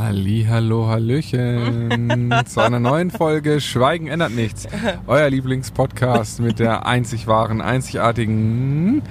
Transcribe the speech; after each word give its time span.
Halli, 0.00 0.46
hallo, 0.48 0.88
hallöchen 0.88 2.34
zu 2.46 2.60
einer 2.60 2.80
neuen 2.80 3.10
Folge 3.10 3.60
Schweigen 3.60 4.06
ändert 4.06 4.32
nichts. 4.32 4.66
Euer 5.06 5.28
Lieblingspodcast 5.28 6.40
mit 6.40 6.58
der 6.58 6.86
einzig 6.86 7.26
wahren, 7.26 7.60
einzigartigen 7.60 9.02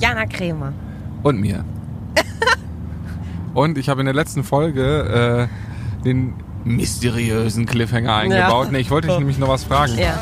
Jana 0.00 0.26
Krämer. 0.26 0.72
und 1.22 1.40
mir. 1.40 1.64
Und 3.54 3.78
ich 3.78 3.88
habe 3.88 4.00
in 4.00 4.06
der 4.06 4.14
letzten 4.14 4.42
Folge 4.42 5.48
äh, 5.48 6.04
den 6.04 6.34
mysteriösen 6.64 7.66
Cliffhanger 7.66 8.16
eingebaut. 8.16 8.66
Ja. 8.66 8.72
Nee, 8.72 8.78
ich 8.78 8.90
wollte 8.90 9.06
dich 9.08 9.18
nämlich 9.18 9.38
noch 9.38 9.48
was 9.48 9.62
fragen. 9.62 9.96
Ja. 9.96 10.18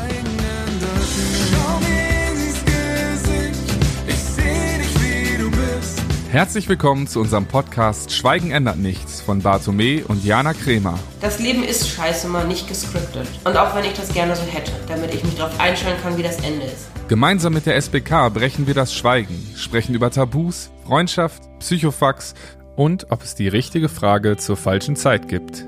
Herzlich 6.31 6.69
willkommen 6.69 7.07
zu 7.07 7.21
unserem 7.21 7.47
Podcast 7.47 8.11
Schweigen 8.11 8.51
ändert 8.51 8.77
nichts 8.77 9.19
von 9.19 9.41
Bartome 9.41 10.03
und 10.07 10.23
Jana 10.23 10.53
Kremer. 10.53 10.99
Das 11.21 11.39
Leben 11.39 11.63
ist 11.63 11.89
scheiße 11.89 12.27
mal 12.27 12.45
nicht 12.45 12.67
gescriptet. 12.67 13.27
Und 13.45 13.57
auch 13.57 13.75
wenn 13.75 13.83
ich 13.83 13.93
das 13.93 14.13
gerne 14.13 14.35
so 14.35 14.43
hätte, 14.43 14.71
damit 14.87 15.11
ich 15.11 15.23
mich 15.23 15.37
darauf 15.37 15.59
einstellen 15.59 15.97
kann, 16.03 16.19
wie 16.19 16.21
das 16.21 16.37
Ende 16.45 16.67
ist. 16.67 16.87
Gemeinsam 17.07 17.53
mit 17.53 17.65
der 17.65 17.77
SBK 17.77 18.29
brechen 18.31 18.67
wir 18.67 18.75
das 18.75 18.93
Schweigen, 18.93 19.35
sprechen 19.55 19.95
über 19.95 20.11
Tabus, 20.11 20.69
Freundschaft, 20.85 21.41
Psychofax 21.61 22.35
und 22.75 23.07
ob 23.09 23.23
es 23.23 23.33
die 23.33 23.47
richtige 23.47 23.89
Frage 23.89 24.37
zur 24.37 24.55
falschen 24.55 24.95
Zeit 24.95 25.29
gibt. 25.29 25.65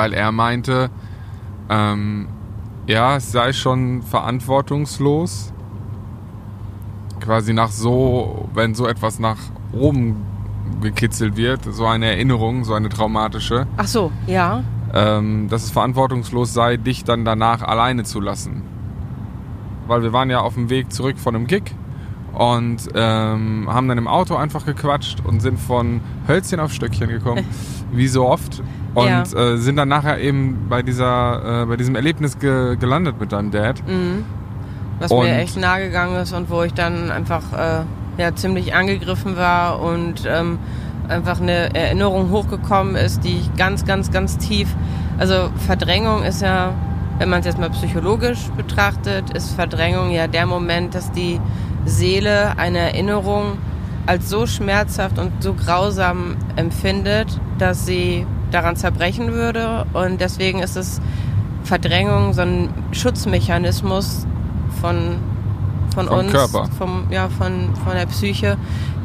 weil 0.00 0.14
er 0.14 0.32
meinte, 0.32 0.88
ähm, 1.68 2.26
ja, 2.86 3.16
es 3.16 3.32
sei 3.32 3.52
schon 3.52 4.00
verantwortungslos, 4.00 5.52
quasi 7.20 7.52
nach 7.52 7.70
so, 7.70 8.48
wenn 8.54 8.74
so 8.74 8.86
etwas 8.86 9.18
nach 9.18 9.36
oben 9.72 10.16
gekitzelt 10.80 11.36
wird, 11.36 11.64
so 11.70 11.84
eine 11.84 12.06
Erinnerung, 12.06 12.64
so 12.64 12.72
eine 12.72 12.88
traumatische, 12.88 13.66
Ach 13.76 13.86
so, 13.86 14.10
ja. 14.26 14.64
ähm, 14.94 15.48
dass 15.50 15.64
es 15.64 15.70
verantwortungslos 15.70 16.54
sei, 16.54 16.78
dich 16.78 17.04
dann 17.04 17.26
danach 17.26 17.60
alleine 17.60 18.04
zu 18.04 18.20
lassen. 18.20 18.62
Weil 19.86 20.02
wir 20.02 20.14
waren 20.14 20.30
ja 20.30 20.40
auf 20.40 20.54
dem 20.54 20.70
Weg 20.70 20.94
zurück 20.94 21.18
von 21.18 21.36
einem 21.36 21.46
Gig 21.46 21.74
und 22.32 22.88
ähm, 22.94 23.68
haben 23.70 23.86
dann 23.86 23.98
im 23.98 24.08
Auto 24.08 24.34
einfach 24.34 24.64
gequatscht 24.64 25.18
und 25.26 25.40
sind 25.40 25.58
von 25.60 26.00
Hölzchen 26.26 26.58
auf 26.58 26.72
Stöckchen 26.72 27.10
gekommen, 27.10 27.44
wie 27.92 28.08
so 28.08 28.26
oft. 28.26 28.62
Und 28.94 29.06
Ja. 29.06 29.22
äh, 29.22 29.56
sind 29.56 29.76
dann 29.76 29.88
nachher 29.88 30.18
eben 30.18 30.66
bei 30.68 30.82
dieser, 30.82 31.62
äh, 31.62 31.66
bei 31.66 31.76
diesem 31.76 31.94
Erlebnis 31.94 32.38
ge 32.38 32.76
gelandet 32.76 33.20
mit 33.20 33.30
deinem 33.32 33.50
Dad. 33.50 33.82
Mhm. 33.86 34.24
Was 34.98 35.10
Und- 35.12 35.24
mir 35.26 35.36
echt 35.38 35.56
nahe 35.56 35.84
gegangen 35.86 36.16
ist 36.16 36.32
und 36.32 36.50
wo 36.50 36.62
ich 36.62 36.74
dann 36.74 37.10
einfach 37.10 37.42
äh, 37.56 37.82
ja, 38.20 38.34
ziemlich 38.34 38.74
angegriffen 38.74 39.36
war 39.36 39.80
und 39.80 40.24
ähm, 40.28 40.58
einfach 41.08 41.40
eine 41.40 41.74
Erinnerung 41.74 42.30
hochgekommen 42.30 42.96
ist, 42.96 43.24
die 43.24 43.38
ich 43.38 43.54
ganz, 43.56 43.84
ganz, 43.84 44.10
ganz 44.10 44.38
tief. 44.38 44.68
Also 45.18 45.50
Verdrängung 45.66 46.22
ist 46.22 46.42
ja, 46.42 46.72
wenn 47.18 47.28
man 47.30 47.40
es 47.40 47.46
jetzt 47.46 47.58
mal 47.58 47.70
psychologisch 47.70 48.40
betrachtet, 48.56 49.30
ist 49.30 49.52
Verdrängung 49.52 50.10
ja 50.10 50.26
der 50.26 50.46
Moment, 50.46 50.94
dass 50.94 51.10
die 51.12 51.40
Seele 51.86 52.58
eine 52.58 52.78
Erinnerung 52.78 53.58
als 54.06 54.28
so 54.28 54.46
schmerzhaft 54.46 55.18
und 55.18 55.30
so 55.42 55.54
grausam 55.54 56.36
empfindet, 56.56 57.40
dass 57.58 57.86
sie 57.86 58.26
daran 58.50 58.76
zerbrechen 58.76 59.32
würde. 59.32 59.86
Und 59.92 60.20
deswegen 60.20 60.60
ist 60.60 60.76
es 60.76 61.00
Verdrängung 61.64 62.32
so 62.32 62.42
ein 62.42 62.68
Schutzmechanismus 62.92 64.26
von, 64.80 65.18
von 65.94 66.06
Vom 66.06 66.18
uns, 66.18 66.32
Körper. 66.32 66.68
Vom, 66.78 67.06
ja, 67.10 67.28
von, 67.28 67.74
von 67.84 67.94
der 67.94 68.06
Psyche, 68.06 68.56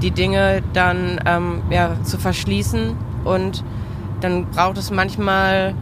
die 0.02 0.12
Dinge 0.12 0.62
dann 0.74 1.20
ähm, 1.26 1.62
ja, 1.70 1.92
zu 2.04 2.18
verschließen. 2.18 2.96
Und 3.24 3.64
dann 4.22 4.46
braucht 4.46 4.78
es 4.78 4.92
manchmal, 4.92 5.74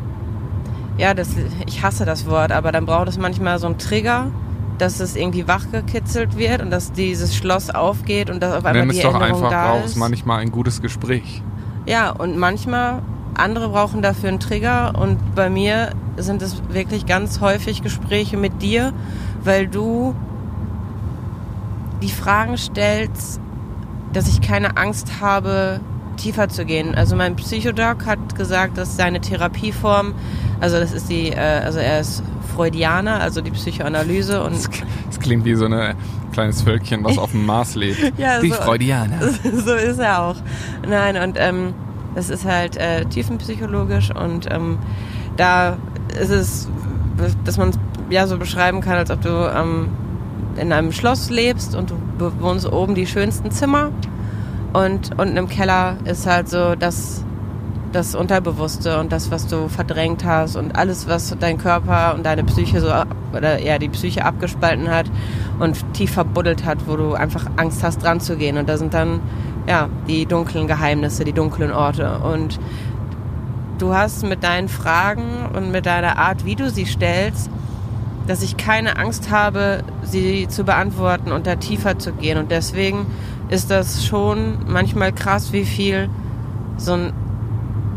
ja, 0.98 1.14
das, 1.14 1.30
ich 1.68 1.84
hasse 1.84 2.06
das 2.06 2.26
Wort, 2.28 2.52
aber 2.52 2.72
dann 2.72 2.86
braucht 2.86 3.08
es 3.08 3.18
manchmal 3.18 3.60
so 3.60 3.68
einen 3.68 3.78
Trigger, 3.78 4.32
dass 4.78 5.00
es 5.00 5.16
irgendwie 5.16 5.48
wachgekitzelt 5.48 6.38
wird 6.38 6.62
und 6.62 6.72
dass 6.72 6.92
dieses 6.92 7.36
Schloss 7.36 7.70
aufgeht 7.70 8.30
und 8.30 8.42
dass 8.42 8.54
auf 8.54 8.66
einmal 8.66 8.86
Nenn 8.86 8.90
es 8.90 8.98
die 8.98 9.04
doch 9.04 9.14
Erinnerung 9.14 9.46
einfach, 9.46 9.50
da 9.50 9.72
braucht 9.72 9.86
es 9.86 9.92
ist. 9.92 9.98
manchmal 9.98 10.40
ein 10.40 10.52
gutes 10.52 10.82
Gespräch. 10.82 11.42
Ja, 11.86 12.12
und 12.12 12.38
manchmal, 12.38 13.02
andere 13.36 13.70
brauchen 13.70 14.02
dafür 14.02 14.30
einen 14.30 14.40
Trigger 14.40 14.94
und 14.98 15.36
bei 15.36 15.50
mir 15.50 15.90
sind 16.18 16.42
es 16.42 16.62
wirklich 16.70 17.06
ganz 17.06 17.42
häufig 17.42 17.82
Gespräche 17.82 18.38
mit 18.38 18.62
dir, 18.62 18.94
weil 19.44 19.68
du 19.68 20.14
die 22.02 22.10
Fragen 22.12 22.58
stellst, 22.58 23.40
dass 24.12 24.28
ich 24.28 24.42
keine 24.42 24.78
Angst 24.78 25.22
habe, 25.22 25.80
tiefer 26.18 26.50
zu 26.50 26.66
gehen. 26.66 26.94
Also 26.96 27.16
mein 27.16 27.36
Psychodoc 27.36 28.06
hat 28.06 28.36
gesagt, 28.36 28.78
dass 28.78 28.96
seine 28.96 29.20
Therapieform, 29.22 30.14
also 30.60 30.80
das 30.80 30.92
ist 30.92 31.10
die, 31.10 31.30
äh, 31.30 31.38
also 31.64 31.80
er 31.80 32.00
ist 32.02 32.22
Freudianer, 32.56 33.20
also 33.20 33.42
die 33.42 33.50
Psychoanalyse 33.52 34.44
und 34.44 34.54
Das, 34.54 34.70
das 35.08 35.20
klingt 35.20 35.44
wie 35.46 35.56
so 35.56 35.66
ein 35.66 35.96
kleines 36.34 36.62
Völkchen, 36.62 37.04
was 37.04 37.18
auf 37.18 37.32
dem 37.32 37.46
Mars 37.46 37.74
lebt. 37.76 38.14
Ja, 38.18 38.40
Die 38.42 38.50
so- 38.50 38.56
Freudianer. 38.56 39.18
so 39.66 39.74
ist 39.74 39.98
er 40.00 40.22
auch. 40.22 40.36
Nein, 40.88 41.18
und 41.18 41.38
ähm, 41.40 41.74
das 42.16 42.30
ist 42.30 42.46
halt 42.46 42.78
äh, 42.78 43.06
tiefenpsychologisch 43.06 44.12
und 44.16 44.52
ähm, 44.52 44.78
da 45.38 45.78
ist 46.20 46.30
es, 46.30 46.70
dass 47.44 47.58
man 47.58 47.70
es 47.70 47.80
ja 48.10 48.28
so 48.28 48.38
beschreiben 48.38 48.82
kann, 48.82 48.98
als 48.98 49.12
ob 49.12 49.22
du 49.22 49.30
ähm, 49.30 49.90
in 50.58 50.72
einem 50.72 50.92
Schloss 50.92 51.30
lebst 51.30 51.76
und 51.76 51.92
du 51.92 51.96
bewohnst 52.18 52.72
oben 52.72 52.96
die 52.96 53.08
schönsten 53.08 53.52
Zimmer 53.52 53.92
und 54.74 55.20
unten 55.20 55.38
im 55.38 55.48
Keller 55.48 55.98
ist 56.06 56.28
halt 56.28 56.50
so 56.50 56.76
das, 56.76 57.24
das 57.94 58.16
Unterbewusste 58.16 59.00
und 59.00 59.12
das, 59.12 59.32
was 59.32 59.48
du 59.48 59.70
verdrängt 59.70 60.26
hast 60.26 60.56
und 60.56 60.76
alles, 60.76 61.08
was 61.08 61.36
dein 61.40 61.58
Körper 61.58 62.16
und 62.16 62.26
deine 62.26 62.44
Psyche 62.44 62.82
so, 62.82 62.92
oder 63.36 63.62
ja, 63.62 63.78
die 63.78 63.90
Psyche 63.90 64.26
abgespalten 64.26 64.90
hat 64.90 65.06
und 65.60 65.94
tief 65.94 66.12
verbuddelt 66.12 66.66
hat, 66.66 66.80
wo 66.88 66.96
du 66.98 67.14
einfach 67.14 67.46
Angst 67.58 67.84
hast, 67.84 68.04
dran 68.04 68.20
zu 68.20 68.36
gehen. 68.36 68.58
Und 68.58 68.68
da 68.68 68.78
sind 68.78 68.94
dann, 68.94 69.22
ja, 69.68 69.90
die 70.08 70.26
dunklen 70.26 70.68
Geheimnisse, 70.68 71.24
die 71.24 71.34
dunklen 71.34 71.72
Orte. 71.72 72.20
Und 72.20 72.60
du 73.78 73.94
hast 73.94 74.24
mit 74.24 74.44
deinen 74.44 74.68
Fragen 74.68 75.46
und 75.54 75.72
mit 75.72 75.86
deiner 75.86 76.18
Art, 76.18 76.46
wie 76.46 76.56
du 76.56 76.70
sie 76.70 76.86
stellst, 76.86 77.50
dass 78.28 78.42
ich 78.42 78.58
keine 78.58 78.98
Angst 78.98 79.30
habe, 79.32 79.84
sie 80.04 80.48
zu 80.48 80.64
beantworten 80.64 81.32
und 81.32 81.46
da 81.46 81.56
tiefer 81.56 82.00
zu 82.00 82.14
gehen. 82.14 82.38
Und 82.38 82.52
deswegen 82.52 83.06
ist 83.50 83.70
das 83.70 84.06
schon 84.06 84.60
manchmal 84.68 85.12
krass, 85.12 85.54
wie 85.54 85.66
viel 85.66 86.10
so, 86.78 86.94
ein, 86.94 87.14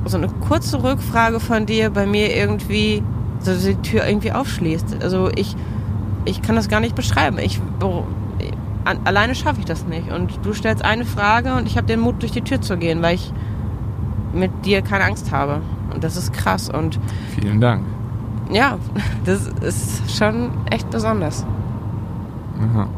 so 0.07 0.17
eine 0.17 0.29
kurze 0.29 0.83
Rückfrage 0.83 1.41
von 1.41 1.67
dir 1.67 1.91
bei 1.91 2.07
mir 2.07 2.35
irgendwie 2.37 3.03
so 3.41 3.53
die 3.55 3.75
Tür 3.77 4.07
irgendwie 4.07 4.33
aufschließt. 4.33 5.03
Also 5.03 5.31
ich, 5.35 5.55
ich 6.25 6.43
kann 6.43 6.57
das 6.57 6.69
gar 6.69 6.81
nicht 6.81 6.95
beschreiben. 6.95 7.39
Ich, 7.39 7.61
alleine 9.05 9.35
schaffe 9.35 9.61
ich 9.61 9.65
das 9.67 9.87
nicht. 9.87 10.11
Und 10.13 10.39
du 10.45 10.53
stellst 10.53 10.85
eine 10.85 11.05
Frage 11.05 11.55
und 11.55 11.67
ich 11.67 11.77
habe 11.77 11.87
den 11.87 12.01
Mut, 12.01 12.23
durch 12.23 12.33
die 12.33 12.43
Tür 12.43 12.61
zu 12.61 12.77
gehen, 12.77 13.03
weil 13.03 13.15
ich 13.17 13.33
mit 14.33 14.51
dir 14.65 14.83
keine 14.83 15.05
Angst 15.05 15.33
habe. 15.33 15.61
Und 15.93 16.05
das 16.05 16.17
ist 16.17 16.33
krass. 16.33 16.69
Und 16.69 16.99
Vielen 17.39 17.61
Dank. 17.61 17.85
ja, 18.53 18.79
das 19.25 19.49
ist 19.61 20.17
schon 20.17 20.51
echt 20.71 20.91
besonders. 20.91 21.45
Aha. 22.61 22.89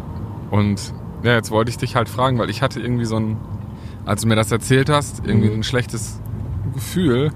Und 0.51 0.95
ja, 1.23 1.35
jetzt 1.35 1.51
wollte 1.51 1.71
ich 1.71 1.79
dich 1.79 1.97
halt 1.97 2.09
fragen, 2.09 2.39
weil 2.39 2.49
ich 2.51 2.63
hatte 2.63 2.81
irgendwie 2.81 3.05
so 3.05 3.17
ein 3.17 3.37
als 4.07 4.23
du 4.23 4.29
mir 4.29 4.37
das 4.37 4.51
erzählt 4.51 4.89
hast, 4.89 5.21
irgendwie 5.27 5.49
Mhm. 5.51 5.57
ein 5.57 5.63
schlechtes 5.63 6.19
Gefühl. 6.79 7.31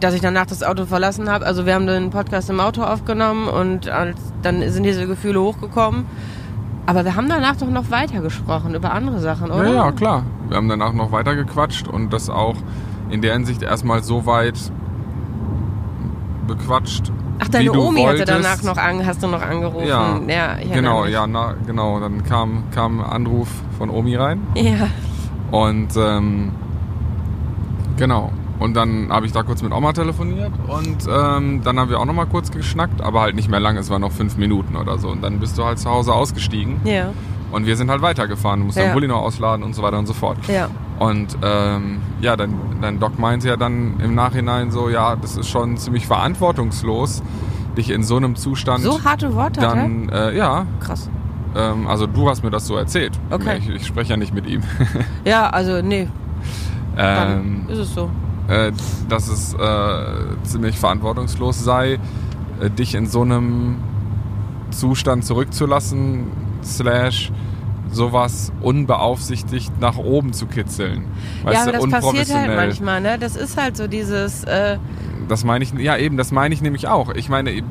dass 0.00 0.14
ich 0.14 0.20
danach 0.20 0.46
das 0.46 0.62
Auto 0.64 0.84
verlassen 0.86 1.28
habe. 1.30 1.46
Also 1.46 1.64
wir 1.64 1.74
haben 1.74 1.86
den 1.86 2.10
Podcast 2.10 2.50
im 2.50 2.58
Auto 2.58 2.82
aufgenommen 2.82 3.46
und 3.48 3.86
dann 4.42 4.68
sind 4.70 4.82
diese 4.82 5.06
Gefühle 5.06 5.40
hochgekommen. 5.40 6.06
Aber 6.86 7.04
wir 7.04 7.14
haben 7.14 7.28
danach 7.28 7.54
doch 7.56 7.68
noch 7.70 7.90
weiter 7.92 8.20
gesprochen 8.20 8.74
über 8.74 8.92
andere 8.92 9.20
Sachen, 9.20 9.52
oder? 9.52 9.68
Ja, 9.68 9.72
ja, 9.74 9.92
klar. 9.92 10.24
Wir 10.48 10.56
haben 10.56 10.68
danach 10.68 10.92
noch 10.92 11.12
weiter 11.12 11.36
gequatscht 11.36 11.86
und 11.86 12.12
das 12.12 12.28
auch 12.28 12.56
in 13.10 13.22
der 13.22 13.34
Hinsicht 13.34 13.62
erstmal 13.62 14.02
so 14.02 14.26
weit 14.26 14.58
bequatscht. 16.48 17.12
Ach, 17.38 17.48
deine 17.48 17.72
Omi 17.72 18.00
hatte 18.02 18.18
wolltest. 18.18 18.28
danach 18.28 18.62
noch 18.62 18.76
an, 18.76 19.06
hast 19.06 19.22
du 19.22 19.28
noch 19.28 19.42
angerufen. 19.42 19.86
Ja, 19.86 20.18
ja 20.28 20.56
genau, 20.72 21.04
ja, 21.06 21.26
na, 21.26 21.54
genau. 21.66 22.00
Dann 22.00 22.24
kam, 22.24 22.64
kam 22.74 23.00
ein 23.00 23.06
Anruf 23.06 23.48
von 23.78 23.90
Omi 23.90 24.16
rein 24.16 24.40
Ja. 24.54 24.88
und 25.50 25.88
ähm, 25.96 26.52
genau. 28.02 28.32
Und 28.58 28.74
dann 28.74 29.08
habe 29.10 29.26
ich 29.26 29.32
da 29.32 29.44
kurz 29.44 29.62
mit 29.62 29.72
Oma 29.72 29.92
telefoniert 29.92 30.50
und 30.68 31.06
ähm, 31.08 31.60
dann 31.62 31.78
haben 31.78 31.88
wir 31.88 32.00
auch 32.00 32.04
noch 32.04 32.12
mal 32.14 32.26
kurz 32.26 32.50
geschnackt, 32.50 33.00
aber 33.00 33.20
halt 33.20 33.36
nicht 33.36 33.48
mehr 33.48 33.60
lange, 33.60 33.78
es 33.78 33.90
waren 33.90 34.00
noch 34.00 34.10
fünf 34.12 34.36
Minuten 34.36 34.74
oder 34.76 34.98
so. 34.98 35.08
Und 35.08 35.22
dann 35.22 35.38
bist 35.38 35.56
du 35.56 35.64
halt 35.64 35.78
zu 35.78 35.88
Hause 35.88 36.12
ausgestiegen 36.12 36.80
Ja. 36.84 37.10
und 37.52 37.66
wir 37.66 37.76
sind 37.76 37.90
halt 37.90 38.02
weitergefahren. 38.02 38.58
Du 38.60 38.66
musst 38.66 38.78
Ja. 38.78 38.84
deinen 38.84 38.94
Bulli 38.94 39.06
noch 39.08 39.22
ausladen 39.22 39.64
und 39.64 39.74
so 39.74 39.82
weiter 39.82 39.98
und 40.00 40.06
so 40.06 40.14
fort. 40.14 40.36
Ja. 40.48 40.68
Und 40.98 41.36
ähm, 41.44 41.98
ja, 42.20 42.36
dein, 42.36 42.54
dein 42.80 42.98
Doc 42.98 43.18
meinte 43.20 43.46
ja 43.48 43.56
dann 43.56 44.00
im 44.00 44.14
Nachhinein 44.16 44.70
so, 44.72 44.88
ja, 44.88 45.14
das 45.16 45.36
ist 45.36 45.48
schon 45.48 45.76
ziemlich 45.76 46.06
verantwortungslos, 46.08 47.22
dich 47.76 47.90
in 47.90 48.02
so 48.02 48.16
einem 48.16 48.34
Zustand 48.36 48.82
So 48.84 49.02
harte 49.04 49.34
Worte 49.34 49.60
dann, 49.60 50.08
äh, 50.08 50.36
ja, 50.36 50.66
Krass. 50.80 51.08
ähm, 51.56 51.86
also 51.88 52.06
du 52.06 52.28
hast 52.28 52.42
mir 52.44 52.50
das 52.50 52.66
so 52.66 52.76
erzählt. 52.76 53.18
Okay. 53.30 53.58
Ich, 53.58 53.68
ich 53.70 53.86
spreche 53.86 54.10
ja 54.10 54.16
nicht 54.16 54.34
mit 54.34 54.46
ihm. 54.46 54.62
Ja, 55.24 55.48
also 55.50 55.80
nee, 55.82 56.08
ähm, 56.96 57.64
dann 57.66 57.68
ist 57.68 57.78
es 57.78 57.94
so. 57.94 58.10
äh, 58.48 58.72
dass 59.08 59.28
es 59.28 59.54
äh, 59.54 60.42
ziemlich 60.44 60.78
verantwortungslos 60.78 61.62
sei, 61.62 61.98
äh, 62.60 62.70
dich 62.70 62.94
in 62.94 63.06
so 63.06 63.22
einem 63.22 63.76
Zustand 64.70 65.24
zurückzulassen, 65.24 66.24
slash 66.64 67.30
sowas 67.90 68.52
unbeaufsichtigt 68.62 69.78
nach 69.80 69.98
oben 69.98 70.32
zu 70.32 70.46
kitzeln. 70.46 71.04
Weißt 71.42 71.54
ja, 71.54 71.62
aber 71.62 71.84
du, 71.84 71.86
das 71.90 72.00
passiert 72.00 72.34
halt 72.34 72.56
manchmal, 72.56 73.00
ne? 73.02 73.18
Das 73.18 73.36
ist 73.36 73.56
halt 73.60 73.76
so 73.76 73.86
dieses, 73.86 74.44
äh, 74.44 74.78
Das 75.28 75.44
meine 75.44 75.62
ich, 75.64 75.72
ja 75.74 75.98
eben, 75.98 76.16
das 76.16 76.32
meine 76.32 76.54
ich 76.54 76.62
nämlich 76.62 76.88
auch. 76.88 77.10
Ich 77.14 77.28
meine, 77.28 77.50
äh, 77.50 77.62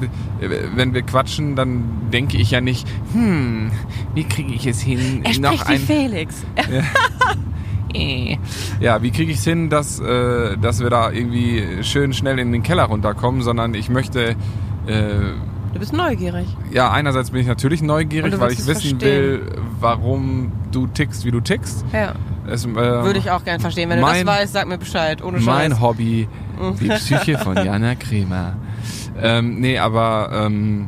wenn 0.76 0.94
wir 0.94 1.02
quatschen, 1.02 1.56
dann 1.56 1.84
denke 2.14 2.38
ich 2.38 2.52
ja 2.52 2.62
nicht, 2.62 2.88
hm, 3.14 3.72
wie 4.14 4.24
kriege 4.26 4.54
ich 4.54 4.68
es 4.68 4.80
hin, 4.80 5.22
er 5.24 5.40
noch 5.40 5.66
ein, 5.66 5.80
Felix. 5.80 6.44
ja, 6.72 6.84
wie 7.94 9.12
kriege 9.12 9.32
ich 9.32 9.38
es 9.40 9.44
hin, 9.44 9.70
dass, 9.70 10.00
äh, 10.00 10.58
dass 10.58 10.80
wir 10.80 10.90
da 10.90 11.12
irgendwie 11.12 11.84
schön 11.84 12.14
schnell 12.14 12.40
in 12.40 12.52
den 12.52 12.64
Keller 12.64 12.84
runterkommen, 12.86 13.42
sondern 13.42 13.74
ich 13.74 13.90
möchte, 13.90 14.30
äh, 14.32 14.36
Du 15.74 15.80
bist 15.80 15.94
neugierig. 15.94 16.48
ja, 16.72 16.92
einerseits 16.92 17.32
bin 17.32 17.42
ich 17.42 17.48
natürlich 17.48 17.82
neugierig, 17.82 18.38
weil 18.40 18.52
ich 18.52 18.60
wissen 18.68 19.00
verstehen. 19.00 19.02
will, 19.02 19.46
warum 19.80 20.52
du 20.72 20.88
tickst, 20.88 21.24
wie 21.26 21.32
du 21.32 21.40
tickst. 21.40 21.86
Ja. 21.94 22.14
Es, 22.48 22.66
äh, 22.66 22.76
Würde 22.76 23.20
ich 23.20 23.32
auch 23.32 23.44
gern 23.46 23.60
verstehen. 23.62 23.90
Wenn 23.90 24.02
mein- 24.02 24.22
du 24.22 24.26
das 24.26 24.42
weißt, 24.42 24.54
sag 24.54 24.68
mir 24.68 24.78
Bescheid. 24.78 25.24
Ohne 25.24 25.38
Scheiß. 25.38 25.46
Mein 25.46 25.80
Hobby, 25.80 26.28
die 26.82 26.88
Psyche 26.90 27.38
von 27.38 27.56
Jana 27.66 27.96
Kremer. 27.96 28.54
Ähm, 29.22 29.60
nee, 29.62 29.78
aber 29.78 30.30
ähm, 30.48 30.88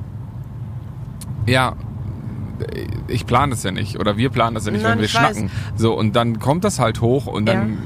ja, 1.45 1.73
ich 3.07 3.25
plane 3.25 3.51
das 3.51 3.63
ja 3.63 3.71
nicht 3.71 3.99
oder 3.99 4.17
wir 4.17 4.29
planen 4.29 4.55
das 4.55 4.65
ja 4.65 4.71
nicht, 4.71 4.83
Nein, 4.83 4.93
wenn 4.93 4.99
wir 4.99 5.05
ich 5.05 5.15
weiß. 5.15 5.37
schnacken. 5.37 5.51
So 5.75 5.97
und 5.97 6.15
dann 6.15 6.39
kommt 6.39 6.63
das 6.63 6.79
halt 6.79 7.01
hoch 7.01 7.25
und 7.27 7.45
dann 7.45 7.77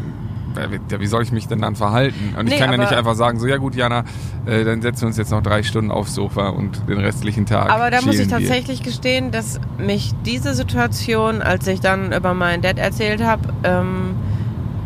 ja, 0.90 1.00
wie 1.00 1.06
soll 1.06 1.22
ich 1.22 1.32
mich 1.32 1.48
denn 1.48 1.62
dann 1.62 1.76
verhalten? 1.76 2.34
Und 2.38 2.48
ich 2.48 2.54
Nee, 2.54 2.60
kann 2.60 2.72
ja 2.72 2.78
nicht 2.78 2.92
einfach 2.94 3.14
sagen, 3.14 3.40
so 3.40 3.46
ja 3.46 3.58
gut, 3.58 3.76
Jana, 3.76 4.04
äh, 4.48 4.64
dann 4.64 4.82
setzen 4.82 5.02
wir 5.02 5.08
uns 5.10 5.18
jetzt 5.18 5.30
noch 5.30 5.44
drei 5.44 5.62
Stunden 5.62 5.92
aufs 5.92 6.16
Sofa 6.16 6.50
und 6.50 6.82
den 6.90 6.98
restlichen 6.98 7.46
Tag. 7.46 7.70
Aber 7.70 7.92
da 7.92 8.02
muss 8.02 8.16
ich 8.18 8.22
wir. 8.22 8.40
tatsächlich 8.40 8.82
gestehen, 8.82 9.30
dass 9.30 9.60
mich 9.78 10.14
diese 10.26 10.56
Situation, 10.56 11.44
als 11.44 11.68
ich 11.68 11.80
dann 11.80 12.12
über 12.12 12.34
meinen 12.34 12.64
Dad 12.64 12.80
erzählt 12.80 13.24
habe, 13.24 13.50
ähm, 13.64 14.16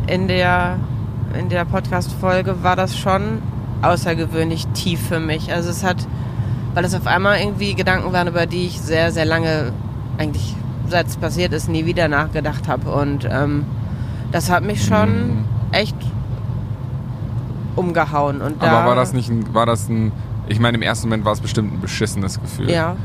in 0.07 0.27
der, 0.27 0.77
in 1.39 1.48
der 1.48 1.63
Podcast-Folge, 1.63 2.63
war 2.63 2.75
das 2.75 2.98
schon 2.98 3.42
außergewöhnlich 3.81 4.68
tief 4.74 5.00
für 5.07 5.19
mich. 5.22 5.54
Also 5.54 5.69
es 5.69 5.84
hat, 5.86 6.06
weil 6.74 6.86
es 6.86 6.94
auf 6.94 7.08
einmal 7.08 7.40
irgendwie 7.40 7.74
Gedanken 7.74 8.12
waren, 8.14 8.28
über 8.28 8.46
die 8.46 8.68
ich 8.68 8.80
sehr, 8.82 9.12
sehr 9.12 9.26
lange, 9.26 9.72
eigentlich 10.18 10.56
seit 10.88 11.08
es 11.08 11.18
passiert 11.18 11.54
ist, 11.54 11.70
nie 11.70 11.86
wieder 11.86 12.08
nachgedacht 12.08 12.68
habe. 12.68 12.90
Und 12.92 13.28
ähm, 13.30 13.66
das 14.32 14.50
hat 14.50 14.64
mich 14.64 14.84
schon 14.86 15.10
Mhm. 15.10 15.44
echt 15.72 15.96
umgehauen. 17.76 18.42
Und 18.42 18.62
da, 18.62 18.68
Aber 18.80 18.90
war 18.90 18.96
das 18.96 19.14
nicht 19.14 19.30
ein, 19.30 19.54
war 19.54 19.66
das 19.66 19.90
ein, 19.90 20.12
ich 20.48 20.60
meine 20.60 20.78
im 20.78 20.82
ersten 20.84 21.08
Moment 21.08 21.26
war 21.26 21.34
es 21.34 21.40
bestimmt 21.42 21.74
ein 21.74 21.80
beschissenes 21.82 22.40
Gefühl. 22.42 22.70
Ja. 22.70 22.96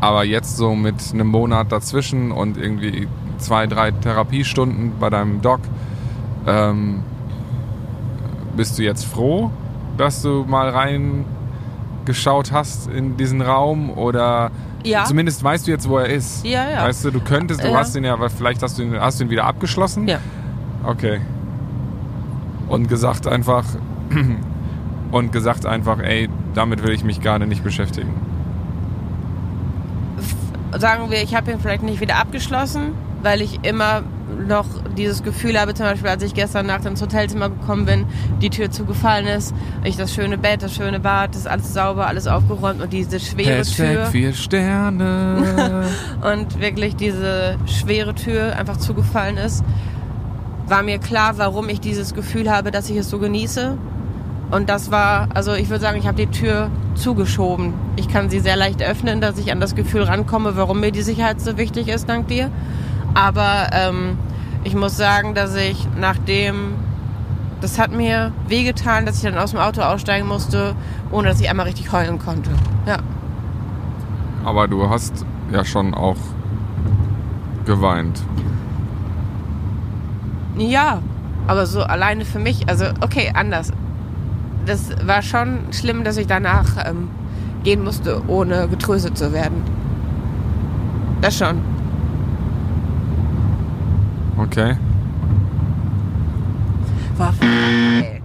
Aber 0.00 0.24
jetzt 0.24 0.56
so 0.56 0.74
mit 0.74 0.96
einem 1.12 1.28
Monat 1.28 1.72
dazwischen 1.72 2.30
und 2.30 2.58
irgendwie 2.58 3.08
zwei, 3.38 3.66
drei 3.66 3.90
Therapiestunden 3.92 4.92
bei 5.00 5.08
deinem 5.08 5.40
Doc, 5.40 5.60
ähm, 6.46 7.02
bist 8.56 8.78
du 8.78 8.82
jetzt 8.82 9.04
froh, 9.06 9.50
dass 9.96 10.22
du 10.22 10.44
mal 10.46 10.68
reingeschaut 12.06 12.52
hast 12.52 12.88
in 12.88 13.16
diesen 13.16 13.42
Raum 13.42 13.90
oder 13.90 14.50
Ja. 14.84 15.04
zumindest 15.04 15.42
weißt 15.42 15.66
du 15.66 15.70
jetzt, 15.72 15.88
wo 15.88 15.98
er 15.98 16.06
ist? 16.06 16.44
Ja, 16.44 16.68
ja. 16.68 16.82
Weißt 16.84 17.04
du, 17.04 17.10
du 17.10 17.20
könntest, 17.20 17.62
du 17.62 17.68
Ja. 17.68 17.76
hast 17.78 17.96
ihn 17.96 18.04
ja, 18.04 18.12
aber 18.12 18.30
vielleicht 18.30 18.62
hast 18.62 18.78
du 18.78 18.82
ihn, 18.84 18.98
hast 19.00 19.18
du 19.20 19.24
ihn 19.24 19.30
wieder 19.30 19.44
abgeschlossen? 19.44 20.06
Ja. 20.06 20.18
Okay. 20.84 21.20
Und 22.68 22.88
gesagt 22.88 23.26
einfach, 23.26 23.64
und 25.10 25.32
gesagt 25.32 25.66
einfach, 25.66 25.98
ey, 25.98 26.28
damit 26.54 26.82
will 26.82 26.92
ich 26.92 27.04
mich 27.04 27.20
gerade 27.20 27.46
nicht 27.46 27.64
beschäftigen. 27.64 28.14
sagen 30.78 31.10
wir, 31.10 31.22
ich 31.22 31.34
habe 31.34 31.50
ihn 31.50 31.58
vielleicht 31.58 31.82
nicht 31.82 32.00
wieder 32.00 32.16
abgeschlossen, 32.16 32.92
weil 33.22 33.40
ich 33.40 33.60
immer 33.64 34.02
noch 34.48 34.66
dieses 34.96 35.22
Gefühl 35.22 35.58
habe, 35.58 35.74
zum 35.74 35.86
Beispiel 35.86 36.08
als 36.08 36.22
ich 36.22 36.34
gestern 36.34 36.66
Nacht 36.66 36.84
ins 36.84 37.00
Hotelzimmer 37.00 37.48
gekommen 37.48 37.86
bin, 37.86 38.06
die 38.40 38.50
Tür 38.50 38.70
zugefallen 38.70 39.26
ist, 39.26 39.54
ich 39.84 39.96
das 39.96 40.12
schöne 40.12 40.38
Bett, 40.38 40.62
das 40.62 40.74
schöne 40.74 41.00
Bad, 41.00 41.30
das 41.30 41.42
ist 41.42 41.46
alles 41.46 41.72
sauber, 41.72 42.06
alles 42.06 42.26
aufgeräumt 42.26 42.80
und 42.82 42.92
diese 42.92 43.20
schwere 43.20 43.62
Tür 43.62 43.86
Hashtag 43.86 44.08
vier 44.08 44.32
Sterne. 44.32 45.86
und 46.32 46.60
wirklich 46.60 46.96
diese 46.96 47.56
schwere 47.66 48.14
Tür 48.14 48.56
einfach 48.56 48.76
zugefallen 48.78 49.36
ist, 49.36 49.64
war 50.66 50.82
mir 50.82 50.98
klar, 50.98 51.38
warum 51.38 51.68
ich 51.68 51.80
dieses 51.80 52.14
Gefühl 52.14 52.50
habe, 52.50 52.70
dass 52.70 52.90
ich 52.90 52.96
es 52.96 53.08
so 53.08 53.18
genieße. 53.18 53.78
Und 54.50 54.68
das 54.68 54.90
war, 54.90 55.28
also 55.34 55.54
ich 55.54 55.68
würde 55.70 55.80
sagen, 55.80 55.98
ich 55.98 56.06
habe 56.06 56.16
die 56.16 56.28
Tür 56.28 56.70
zugeschoben. 56.94 57.74
Ich 57.96 58.08
kann 58.08 58.30
sie 58.30 58.38
sehr 58.38 58.56
leicht 58.56 58.82
öffnen, 58.82 59.20
dass 59.20 59.38
ich 59.38 59.50
an 59.50 59.60
das 59.60 59.74
Gefühl 59.74 60.02
rankomme, 60.04 60.56
warum 60.56 60.80
mir 60.80 60.92
die 60.92 61.02
Sicherheit 61.02 61.40
so 61.40 61.56
wichtig 61.56 61.88
ist, 61.88 62.08
dank 62.08 62.28
dir. 62.28 62.50
Aber 63.16 63.68
ähm, 63.72 64.18
ich 64.62 64.74
muss 64.74 64.98
sagen, 64.98 65.34
dass 65.34 65.54
ich 65.54 65.88
nachdem, 65.98 66.74
das 67.62 67.78
hat 67.78 67.90
mir 67.90 68.30
wehgetan, 68.46 69.06
dass 69.06 69.16
ich 69.16 69.22
dann 69.22 69.38
aus 69.38 69.52
dem 69.52 69.58
Auto 69.60 69.80
aussteigen 69.80 70.28
musste, 70.28 70.76
ohne 71.10 71.28
dass 71.28 71.40
ich 71.40 71.48
einmal 71.48 71.64
richtig 71.64 71.90
heulen 71.92 72.18
konnte. 72.18 72.50
Ja. 72.86 72.98
Aber 74.44 74.68
du 74.68 74.90
hast 74.90 75.24
ja 75.50 75.64
schon 75.64 75.94
auch 75.94 76.18
geweint. 77.64 78.22
Ja, 80.58 81.00
aber 81.46 81.64
so 81.64 81.82
alleine 81.82 82.26
für 82.26 82.38
mich, 82.38 82.68
also 82.68 82.84
okay, 83.00 83.32
anders. 83.34 83.72
Das 84.66 84.90
war 85.06 85.22
schon 85.22 85.60
schlimm, 85.70 86.04
dass 86.04 86.18
ich 86.18 86.26
danach 86.26 86.86
ähm, 86.86 87.08
gehen 87.64 87.82
musste, 87.82 88.20
ohne 88.26 88.68
getröstet 88.68 89.16
zu 89.16 89.32
werden. 89.32 89.62
Das 91.22 91.38
schon. 91.38 91.75
Okay. 94.38 94.76
Ey. 97.40 98.22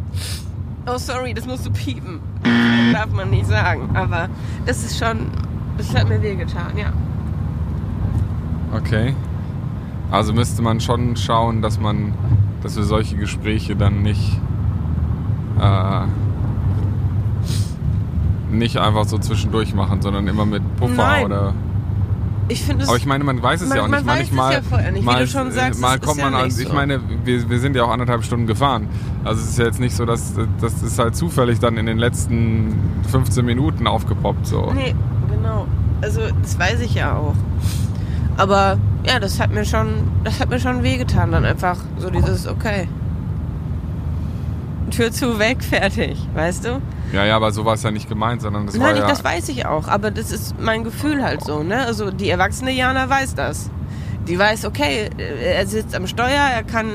Oh, 0.85 0.97
sorry, 0.97 1.33
das 1.33 1.45
musst 1.45 1.65
du 1.65 1.71
piepen. 1.71 2.19
Das 2.43 3.01
darf 3.01 3.13
man 3.13 3.29
nicht 3.29 3.45
sagen, 3.45 3.95
aber 3.95 4.27
das 4.65 4.83
ist 4.83 4.99
schon, 4.99 5.27
das 5.77 5.95
hat 5.95 6.09
mir 6.09 6.21
wehgetan, 6.21 6.77
ja. 6.77 6.91
Okay. 8.75 9.15
Also 10.09 10.33
müsste 10.33 10.61
man 10.61 10.81
schon 10.81 11.15
schauen, 11.15 11.61
dass 11.61 11.79
man, 11.79 12.13
dass 12.61 12.75
wir 12.75 12.83
solche 12.83 13.15
Gespräche 13.15 13.75
dann 13.75 14.01
nicht, 14.01 14.39
äh, 15.61 16.05
nicht 18.51 18.77
einfach 18.77 19.05
so 19.05 19.17
zwischendurch 19.17 19.73
machen, 19.73 20.01
sondern 20.01 20.27
immer 20.27 20.45
mit 20.45 20.63
Puffer 20.75 20.95
Nein. 20.95 21.25
oder. 21.25 21.53
Ich 22.51 22.63
finde. 22.63 22.87
Aber 22.87 22.97
ich 22.97 23.05
meine, 23.05 23.23
man 23.23 23.41
weiß 23.41 23.61
es 23.61 23.69
Man- 23.69 23.77
ja 23.77 23.83
auch 23.83 23.87
man 23.87 23.99
nicht. 24.03 24.07
weiß 24.07 24.23
es 24.27 24.31
Manchmal, 24.31 24.53
ja 24.53 24.61
vorher 24.61 24.91
nicht. 24.91 25.01
Wie 25.01 25.05
mal, 25.05 25.21
du 25.21 25.27
schon 25.27 25.51
sagst, 25.51 25.79
mal 25.79 25.99
kommt 25.99 26.17
ja 26.17 26.25
man 26.25 26.35
an. 26.35 26.45
nicht 26.47 26.59
Ich 26.59 26.67
so. 26.67 26.73
meine, 26.73 26.99
wir, 27.23 27.49
wir 27.49 27.59
sind 27.59 27.75
ja 27.75 27.83
auch 27.83 27.89
anderthalb 27.91 28.23
Stunden 28.23 28.47
gefahren. 28.47 28.87
Also 29.23 29.41
es 29.41 29.49
ist 29.51 29.57
ja 29.57 29.65
jetzt 29.65 29.79
nicht 29.79 29.95
so, 29.95 30.05
dass 30.05 30.33
das 30.59 30.81
ist 30.83 30.99
halt 30.99 31.15
zufällig 31.15 31.59
dann 31.59 31.77
in 31.77 31.85
den 31.85 31.97
letzten 31.97 32.75
15 33.09 33.45
Minuten 33.45 33.87
aufgepoppt. 33.87 34.47
So. 34.47 34.71
Nee, 34.73 34.95
genau. 35.29 35.67
Also, 36.01 36.21
das 36.41 36.57
weiß 36.59 36.79
ich 36.81 36.95
ja 36.95 37.15
auch. 37.15 37.35
Aber 38.37 38.77
ja, 39.05 39.19
das 39.19 39.39
hat 39.39 39.51
mir 39.51 39.65
schon, 39.65 39.89
das 40.23 40.39
hat 40.39 40.49
mir 40.49 40.59
schon 40.59 40.83
wehgetan, 40.83 41.31
dann 41.31 41.45
einfach 41.45 41.77
so 41.99 42.09
dieses, 42.09 42.47
okay. 42.47 42.87
Tür 44.91 45.11
zu, 45.11 45.39
weg, 45.39 45.63
fertig, 45.63 46.17
weißt 46.33 46.65
du? 46.65 46.81
Ja, 47.13 47.25
ja, 47.25 47.35
aber 47.35 47.51
so 47.51 47.65
war 47.65 47.73
es 47.73 47.83
ja 47.83 47.91
nicht 47.91 48.07
gemeint, 48.07 48.41
sondern 48.41 48.65
das 48.67 48.75
Nein, 48.75 48.83
war 48.83 48.93
ich, 48.93 48.99
ja... 48.99 49.07
das 49.07 49.23
weiß 49.23 49.49
ich 49.49 49.65
auch, 49.65 49.87
aber 49.87 50.11
das 50.11 50.31
ist 50.31 50.59
mein 50.59 50.83
Gefühl 50.83 51.23
halt 51.23 51.43
so, 51.43 51.63
ne? 51.63 51.85
Also 51.85 52.11
die 52.11 52.29
erwachsene 52.29 52.71
Jana 52.71 53.09
weiß 53.09 53.35
das. 53.35 53.69
Die 54.27 54.37
weiß, 54.37 54.65
okay, 54.65 55.09
er 55.17 55.65
sitzt 55.65 55.95
am 55.95 56.05
Steuer, 56.05 56.29
er 56.29 56.61
kann, 56.61 56.87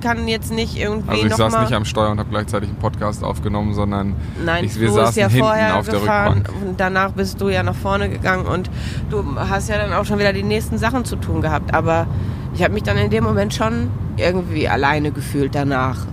kann 0.00 0.26
jetzt 0.26 0.50
nicht 0.50 0.78
irgendwie 0.78 1.10
also 1.10 1.26
ich 1.26 1.34
saß 1.34 1.60
nicht 1.60 1.74
am 1.74 1.84
Steuer 1.84 2.10
und 2.10 2.18
habe 2.18 2.30
gleichzeitig 2.30 2.70
einen 2.70 2.78
Podcast 2.78 3.22
aufgenommen, 3.22 3.74
sondern 3.74 4.14
Nein, 4.42 4.64
ich, 4.64 4.80
wir 4.80 4.88
du 4.88 4.94
saßen 4.94 5.06
bist 5.08 5.18
ja 5.18 5.28
hinten 5.28 5.44
vorher 5.44 5.76
auf 5.76 5.84
der 5.84 6.00
gefahren 6.00 6.38
Rückbank. 6.38 6.62
und 6.62 6.80
danach 6.80 7.12
bist 7.12 7.38
du 7.40 7.50
ja 7.50 7.62
nach 7.62 7.74
vorne 7.74 8.08
gegangen 8.08 8.46
und 8.46 8.70
du 9.10 9.22
hast 9.36 9.68
ja 9.68 9.76
dann 9.76 9.92
auch 9.92 10.06
schon 10.06 10.18
wieder 10.18 10.32
die 10.32 10.42
nächsten 10.42 10.78
Sachen 10.78 11.04
zu 11.04 11.16
tun 11.16 11.42
gehabt. 11.42 11.74
Aber 11.74 12.06
ich 12.54 12.62
habe 12.62 12.72
mich 12.72 12.82
dann 12.82 12.96
in 12.96 13.10
dem 13.10 13.24
Moment 13.24 13.52
schon 13.52 13.90
irgendwie 14.16 14.66
alleine 14.66 15.12
gefühlt 15.12 15.54
danach. 15.54 16.06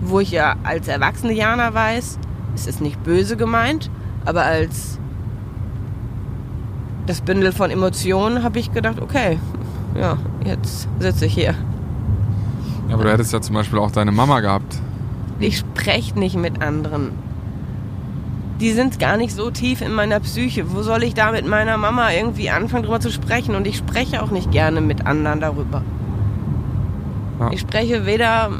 Wo 0.00 0.20
ich 0.20 0.30
ja 0.30 0.56
als 0.62 0.88
erwachsene 0.88 1.32
Jana 1.32 1.74
weiß, 1.74 2.18
es 2.54 2.66
ist 2.66 2.80
nicht 2.80 3.02
böse 3.02 3.36
gemeint, 3.36 3.90
aber 4.24 4.42
als 4.42 4.98
das 7.06 7.20
Bündel 7.20 7.52
von 7.52 7.70
Emotionen 7.70 8.42
habe 8.42 8.58
ich 8.58 8.72
gedacht, 8.72 9.00
okay, 9.00 9.38
ja, 9.94 10.16
jetzt 10.44 10.88
sitze 10.98 11.26
ich 11.26 11.34
hier. 11.34 11.54
Ja, 12.88 12.94
aber 12.94 13.04
du 13.04 13.12
hättest 13.12 13.32
ja 13.32 13.40
zum 13.40 13.54
Beispiel 13.54 13.78
auch 13.78 13.90
deine 13.90 14.12
Mama 14.12 14.40
gehabt. 14.40 14.80
Ich 15.38 15.58
spreche 15.58 16.18
nicht 16.18 16.36
mit 16.36 16.62
anderen. 16.62 17.12
Die 18.60 18.72
sind 18.72 18.98
gar 18.98 19.16
nicht 19.16 19.34
so 19.34 19.50
tief 19.50 19.80
in 19.80 19.92
meiner 19.92 20.20
Psyche. 20.20 20.74
Wo 20.74 20.82
soll 20.82 21.02
ich 21.02 21.14
da 21.14 21.32
mit 21.32 21.46
meiner 21.46 21.78
Mama 21.78 22.12
irgendwie 22.12 22.50
anfangen, 22.50 22.82
drüber 22.82 23.00
zu 23.00 23.10
sprechen? 23.10 23.54
Und 23.54 23.66
ich 23.66 23.78
spreche 23.78 24.22
auch 24.22 24.30
nicht 24.30 24.50
gerne 24.50 24.80
mit 24.80 25.06
anderen 25.06 25.40
darüber. 25.40 25.82
Ja. 27.40 27.50
Ich 27.52 27.60
spreche 27.60 28.04
weder, 28.04 28.50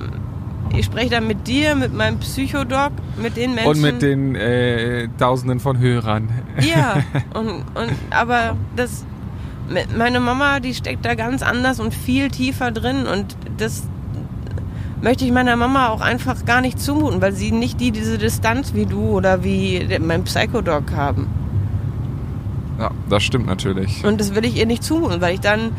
ich 0.77 0.85
spreche 0.85 1.11
dann 1.11 1.27
mit 1.27 1.47
dir, 1.47 1.75
mit 1.75 1.93
meinem 1.93 2.19
Psychodoc, 2.19 2.93
mit 3.21 3.37
den 3.37 3.55
Menschen. 3.55 3.71
Und 3.71 3.81
mit 3.81 4.03
den 4.03 4.35
äh, 4.35 5.09
Tausenden 5.19 5.61
von 5.61 5.79
Hörern. 5.79 6.29
Ja, 6.61 7.03
und, 7.35 7.65
und 7.75 7.93
aber 8.11 8.57
das 8.77 9.05
meine 9.97 10.19
Mama, 10.19 10.59
die 10.59 10.75
steckt 10.75 11.05
da 11.05 11.15
ganz 11.15 11.43
anders 11.43 11.79
und 11.79 11.95
viel 11.95 12.29
tiefer 12.29 12.73
drin 12.73 13.07
und 13.07 13.37
das 13.59 13.85
möchte 15.01 15.25
ich 15.25 15.33
meiner 15.33 15.57
Mama 15.57 15.89
auch 15.89 16.01
einfach 16.01 16.45
gar 16.45 16.61
nicht 16.61 16.81
zumuten, 16.81 17.23
weil 17.23 17.33
sie 17.33 17.53
nicht 17.53 17.81
die 17.81 17.91
diese 17.91 18.19
Distanz 18.19 18.75
wie 18.75 18.87
du 18.87 19.11
oder 19.11 19.45
wie 19.45 19.87
mein 20.01 20.25
Psychodoc 20.25 20.93
haben. 20.93 21.29
Ja, 22.79 22.91
das 23.09 23.23
stimmt 23.23 23.47
natürlich. 23.47 24.05
Und 24.05 24.21
das 24.21 24.35
will 24.35 24.45
ich 24.45 24.57
ihr 24.57 24.67
nicht 24.67 24.83
zumuten, 24.83 25.21
weil 25.21 25.35
ich 25.35 25.41
dann 25.41 25.73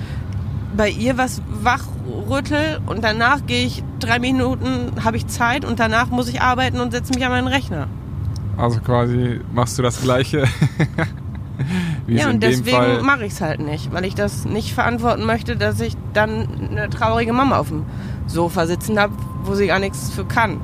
bei 0.76 0.90
ihr 0.90 1.18
was 1.18 1.42
wachrüttel 1.50 2.80
und 2.86 3.04
danach 3.04 3.46
gehe 3.46 3.66
ich 3.66 3.84
drei 4.00 4.20
Minuten, 4.20 4.92
habe 5.04 5.18
ich 5.18 5.28
Zeit 5.28 5.66
und 5.66 5.80
danach 5.80 6.08
muss 6.08 6.28
ich 6.28 6.42
arbeiten 6.42 6.80
und 6.80 6.92
setze 6.92 7.14
mich 7.14 7.26
an 7.26 7.32
meinen 7.32 7.48
Rechner. 7.48 7.88
Also 8.58 8.80
quasi 8.80 9.40
machst 9.54 9.78
du 9.78 9.84
das 9.84 10.02
Gleiche. 10.02 10.46
Wie 12.08 12.16
ja, 12.16 12.30
und 12.30 12.42
deswegen 12.42 13.06
mache 13.06 13.26
ich 13.26 13.34
es 13.34 13.42
halt 13.42 13.60
nicht, 13.60 13.94
weil 13.94 14.06
ich 14.06 14.16
das 14.16 14.46
nicht 14.46 14.74
verantworten 14.74 15.26
möchte, 15.26 15.56
dass 15.56 15.80
ich 15.80 15.96
dann 16.14 16.48
eine 16.72 16.90
traurige 16.90 17.34
Mama 17.34 17.58
auf 17.58 17.70
dem 17.70 17.86
Sofa 18.28 18.66
sitzen 18.66 19.00
habe, 19.00 19.14
wo 19.44 19.54
sie 19.54 19.68
gar 19.68 19.80
nichts 19.80 20.12
für 20.12 20.26
kann. 20.26 20.60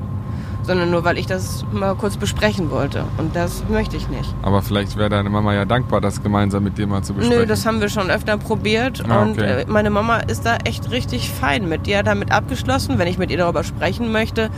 Sondern 0.67 0.91
nur, 0.91 1.03
weil 1.05 1.17
ich 1.17 1.25
das 1.25 1.65
mal 1.71 1.95
kurz 1.95 2.17
besprechen 2.17 2.69
wollte. 2.69 3.05
Und 3.17 3.35
das 3.35 3.63
möchte 3.69 3.95
ich 3.97 4.07
nicht. 4.09 4.35
Aber 4.43 4.61
vielleicht 4.61 4.97
wäre 4.97 5.09
deine 5.09 5.29
Mama 5.29 5.53
ja 5.53 5.63
dankbar, 5.65 6.01
das 6.01 6.21
gemeinsam 6.21 6.63
mit 6.65 6.77
dir 6.77 6.85
mal 6.87 7.01
zu 7.03 7.13
besprechen. 7.13 7.39
Nö, 7.41 7.47
das 7.47 7.65
haben 7.65 7.79
wir 7.81 7.87
schon 7.89 8.09
öfter 8.11 8.37
probiert. 8.37 9.01
Ah, 9.09 9.21
Und 9.23 9.31
okay. 9.39 9.61
äh, 9.61 9.65
meine 9.67 9.89
Mama 9.89 10.17
ist 10.17 10.45
da 10.45 10.57
echt 10.65 10.91
richtig 10.91 11.29
fein 11.31 11.69
mit. 11.69 11.87
Die 11.87 11.95
hat 11.97 12.05
damit 12.05 12.31
abgeschlossen. 12.31 12.99
Wenn 12.99 13.07
ich 13.07 13.17
mit 13.17 13.31
ihr 13.31 13.37
darüber 13.37 13.63
sprechen 13.63 14.11
möchte, 14.11 14.49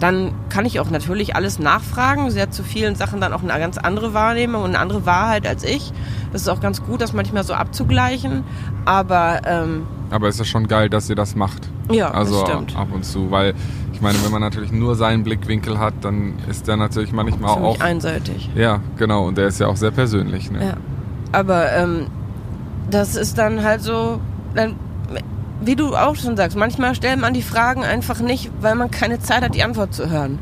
dann 0.00 0.32
kann 0.48 0.64
ich 0.64 0.80
auch 0.80 0.88
natürlich 0.90 1.36
alles 1.36 1.58
nachfragen. 1.58 2.30
Sie 2.30 2.40
hat 2.40 2.54
zu 2.54 2.62
vielen 2.62 2.94
Sachen 2.94 3.20
dann 3.20 3.32
auch 3.34 3.42
eine 3.42 3.52
ganz 3.58 3.76
andere 3.76 4.14
Wahrnehmung 4.14 4.62
und 4.62 4.70
eine 4.70 4.78
andere 4.78 5.04
Wahrheit 5.04 5.46
als 5.46 5.64
ich. 5.64 5.92
Das 6.32 6.40
ist 6.42 6.48
auch 6.48 6.60
ganz 6.60 6.82
gut, 6.82 7.00
das 7.02 7.12
manchmal 7.12 7.44
so 7.44 7.52
abzugleichen. 7.54 8.42
Aber 8.86 9.42
ähm, 9.46 9.86
Aber 10.10 10.28
es 10.28 10.40
ist 10.40 10.48
schon 10.48 10.66
geil, 10.66 10.88
dass 10.88 11.10
ihr 11.10 11.16
das 11.16 11.34
macht. 11.34 11.68
ja, 11.90 12.10
Also 12.10 12.40
das 12.40 12.48
stimmt. 12.50 12.76
ab 12.76 12.88
und 12.92 13.04
zu, 13.04 13.30
weil 13.30 13.54
ich 13.98 14.02
meine, 14.02 14.22
wenn 14.22 14.30
man 14.30 14.40
natürlich 14.42 14.70
nur 14.70 14.94
seinen 14.94 15.24
Blickwinkel 15.24 15.80
hat, 15.80 15.92
dann 16.02 16.34
ist 16.48 16.68
der 16.68 16.76
natürlich 16.76 17.10
manchmal 17.12 17.54
Ziemlich 17.54 17.80
auch. 17.80 17.84
einseitig. 17.84 18.48
Ja, 18.54 18.78
genau, 18.96 19.26
und 19.26 19.36
der 19.36 19.48
ist 19.48 19.58
ja 19.58 19.66
auch 19.66 19.74
sehr 19.74 19.90
persönlich. 19.90 20.52
Ne? 20.52 20.64
Ja. 20.64 20.74
Aber 21.32 21.72
ähm, 21.72 22.06
das 22.88 23.16
ist 23.16 23.38
dann 23.38 23.64
halt 23.64 23.82
so, 23.82 24.20
dann, 24.54 24.76
wie 25.62 25.74
du 25.74 25.96
auch 25.96 26.14
schon 26.14 26.36
sagst, 26.36 26.56
manchmal 26.56 26.94
stellt 26.94 27.20
man 27.20 27.34
die 27.34 27.42
Fragen 27.42 27.82
einfach 27.82 28.20
nicht, 28.20 28.52
weil 28.60 28.76
man 28.76 28.88
keine 28.92 29.18
Zeit 29.18 29.42
hat, 29.42 29.56
die 29.56 29.64
Antwort 29.64 29.92
zu 29.92 30.08
hören. 30.08 30.38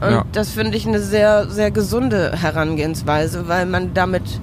Und 0.00 0.10
Ja. 0.10 0.24
das 0.32 0.48
finde 0.48 0.78
ich 0.78 0.88
eine 0.88 0.98
sehr, 1.00 1.46
sehr 1.50 1.70
gesunde 1.70 2.32
Herangehensweise, 2.40 3.48
weil 3.48 3.66
man 3.66 3.92
damit 3.92 4.40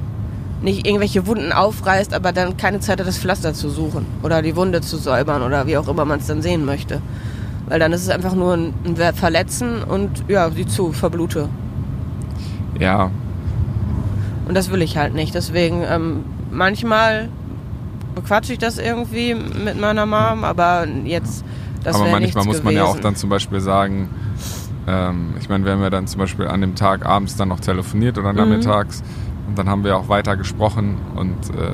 nicht 0.61 0.85
irgendwelche 0.85 1.25
Wunden 1.25 1.51
aufreißt, 1.53 2.13
aber 2.13 2.31
dann 2.33 2.57
keine 2.57 2.79
Zeit 2.81 2.99
hat, 2.99 3.07
das 3.07 3.17
Pflaster 3.17 3.53
zu 3.53 3.69
suchen 3.69 4.05
oder 4.23 4.41
die 4.41 4.55
Wunde 4.55 4.81
zu 4.81 4.97
säubern 4.97 5.41
oder 5.41 5.67
wie 5.67 5.77
auch 5.77 5.87
immer 5.87 6.05
man 6.05 6.19
es 6.19 6.27
dann 6.27 6.41
sehen 6.41 6.65
möchte. 6.65 7.01
Weil 7.67 7.79
dann 7.79 7.93
ist 7.93 8.01
es 8.01 8.09
einfach 8.09 8.33
nur 8.35 8.55
ein, 8.55 8.73
ein 8.83 8.95
Verletzen 9.13 9.83
und 9.83 10.09
ja, 10.27 10.49
sieh 10.49 10.65
zu, 10.65 10.91
verblute. 10.91 11.47
ja, 12.79 13.11
Und 14.47 14.55
das 14.55 14.71
will 14.71 14.81
ich 14.81 14.97
halt 14.97 15.13
nicht. 15.13 15.35
Deswegen, 15.35 15.83
ähm, 15.87 16.23
manchmal 16.51 17.29
bequatsche 18.15 18.53
ich 18.53 18.59
das 18.59 18.79
irgendwie 18.79 19.35
mit 19.35 19.79
meiner 19.79 20.05
Mom, 20.05 20.43
aber 20.43 20.87
jetzt, 21.05 21.43
das 21.83 21.95
aber 21.95 22.09
manchmal 22.09 22.45
muss 22.45 22.63
man 22.63 22.73
ja 22.73 22.83
auch 22.83 22.93
gewesen. 22.93 23.03
dann 23.03 23.15
zum 23.15 23.29
Beispiel 23.29 23.59
sagen, 23.61 24.09
ähm, 24.87 25.35
ich 25.39 25.47
meine, 25.47 25.63
wir 25.65 25.73
haben 25.73 25.81
ja 25.83 25.89
dann 25.91 26.07
zum 26.07 26.19
Beispiel 26.19 26.47
an 26.47 26.61
dem 26.61 26.75
Tag 26.75 27.05
abends 27.05 27.35
dann 27.35 27.49
noch 27.49 27.59
telefoniert 27.59 28.17
oder 28.17 28.31
Mhm. 28.33 28.37
nachmittags 28.39 29.03
und 29.49 29.57
dann 29.57 29.67
haben 29.69 29.83
wir 29.83 29.97
auch 29.97 30.07
weiter 30.09 30.37
gesprochen 30.37 30.97
und 31.15 31.49
äh, 31.55 31.71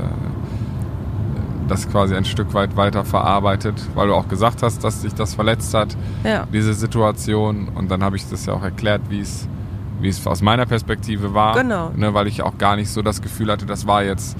das 1.67 1.89
quasi 1.89 2.15
ein 2.15 2.25
Stück 2.25 2.53
weit 2.53 2.75
weiter 2.77 3.03
verarbeitet, 3.05 3.81
weil 3.95 4.07
du 4.07 4.13
auch 4.13 4.27
gesagt 4.27 4.61
hast, 4.61 4.83
dass 4.83 5.01
dich 5.01 5.13
das 5.15 5.33
verletzt 5.33 5.73
hat, 5.73 5.97
Ja, 6.23 6.45
diese 6.53 6.73
Situation 6.73 7.69
und 7.75 7.89
dann 7.89 8.03
habe 8.03 8.15
ich 8.17 8.29
das 8.29 8.45
ja 8.45 8.53
auch 8.53 8.63
erklärt, 8.63 9.01
wie 9.09 9.19
es 9.19 9.47
wie 10.01 10.09
es 10.09 10.27
aus 10.27 10.41
meiner 10.41 10.65
Perspektive 10.65 11.33
war, 11.33 11.55
Genau. 11.55 11.89
ne, 11.95 12.13
weil 12.13 12.27
ich 12.27 12.43
auch 12.43 12.57
gar 12.57 12.75
nicht 12.75 12.89
so 12.89 13.01
das 13.01 13.21
Gefühl 13.21 13.49
hatte, 13.49 13.65
das 13.65 13.87
war 13.87 14.03
jetzt 14.03 14.35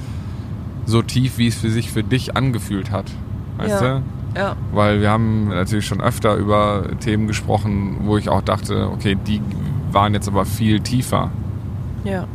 so 0.86 1.02
tief, 1.02 1.38
wie 1.38 1.48
es 1.48 1.56
für 1.56 1.70
sich 1.70 1.90
für 1.92 2.04
dich 2.04 2.36
angefühlt 2.36 2.92
hat, 2.92 3.10
weißt 3.58 3.82
Ja. 3.82 4.00
du? 4.00 4.40
ja, 4.40 4.56
Weil 4.74 5.00
wir 5.00 5.10
haben 5.10 5.48
natürlich 5.48 5.86
schon 5.88 6.02
öfter 6.02 6.36
über 6.36 6.84
Themen 7.00 7.26
gesprochen, 7.28 8.02
wo 8.02 8.18
ich 8.18 8.28
auch 8.30 8.42
dachte, 8.42 8.90
okay, 8.92 9.16
die 9.26 9.42
waren 9.92 10.14
jetzt 10.14 10.28
aber 10.28 10.44
viel 10.46 10.82
tiefer. 10.82 11.32
ja. 12.04 12.26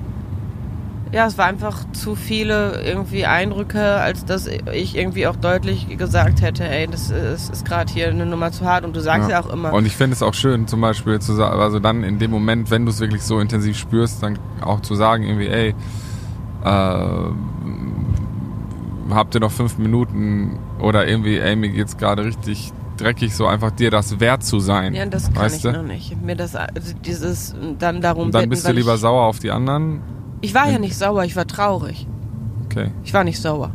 Ja, 1.12 1.26
es 1.26 1.36
war 1.36 1.46
einfach 1.46 1.84
zu 1.92 2.14
viele 2.14 2.82
irgendwie 2.82 3.26
Eindrücke, 3.26 3.96
als 3.96 4.24
dass 4.24 4.46
ich 4.46 4.96
irgendwie 4.96 5.26
auch 5.26 5.34
deutlich 5.34 5.88
gesagt 5.98 6.40
hätte, 6.40 6.68
ey, 6.68 6.86
das 6.86 7.10
ist, 7.10 7.50
ist 7.50 7.64
gerade 7.64 7.92
hier 7.92 8.08
eine 8.08 8.26
Nummer 8.26 8.52
zu 8.52 8.64
hart 8.64 8.84
und 8.84 8.94
du 8.94 9.00
sagst 9.00 9.28
ja, 9.28 9.42
auch 9.42 9.52
immer. 9.52 9.72
Und 9.72 9.86
ich 9.86 9.96
finde 9.96 10.14
es 10.14 10.22
auch 10.22 10.34
schön, 10.34 10.68
zum 10.68 10.80
Beispiel 10.80 11.18
zu 11.18 11.34
sagen, 11.34 11.60
also 11.60 11.80
dann 11.80 12.04
in 12.04 12.20
dem 12.20 12.30
Moment, 12.30 12.70
wenn 12.70 12.84
du 12.84 12.90
es 12.90 13.00
wirklich 13.00 13.22
so 13.22 13.40
intensiv 13.40 13.76
spürst, 13.76 14.22
dann 14.22 14.38
auch 14.60 14.80
zu 14.82 14.94
sagen, 14.94 15.24
irgendwie, 15.24 15.48
ey, 15.48 15.74
äh, 16.64 17.32
habt 19.12 19.34
ihr 19.34 19.40
noch 19.40 19.50
fünf 19.50 19.78
Minuten 19.78 20.60
oder 20.78 21.08
irgendwie, 21.08 21.38
ey, 21.38 21.56
mir 21.56 21.70
geht's 21.70 21.96
gerade 21.96 22.24
richtig 22.24 22.72
dreckig, 22.96 23.34
so 23.34 23.46
einfach 23.46 23.72
dir 23.72 23.90
das 23.90 24.20
wert 24.20 24.44
zu 24.44 24.60
sein. 24.60 24.94
ja, 24.94 25.06
das 25.06 25.32
kann 25.32 25.52
ich 25.52 25.62
du? 25.62 25.72
noch 25.72 25.82
nicht. 25.82 26.22
Mir 26.22 26.36
das, 26.36 26.54
also 26.54 26.94
dieses 27.04 27.54
dann 27.78 28.00
darum 28.00 28.26
Und 28.26 28.34
dann 28.34 28.42
bitten, 28.42 28.50
bist 28.50 28.68
du 28.68 28.72
lieber 28.72 28.96
sauer 28.96 29.24
auf 29.24 29.38
die 29.38 29.50
anderen. 29.50 30.02
Ich 30.40 30.54
war 30.54 30.70
ja 30.70 30.78
nicht 30.78 30.96
sauer, 30.96 31.24
ich 31.24 31.36
war 31.36 31.46
traurig. 31.46 32.06
Okay. 32.66 32.90
Ich 33.04 33.12
war 33.12 33.24
nicht 33.24 33.40
sauer. 33.40 33.70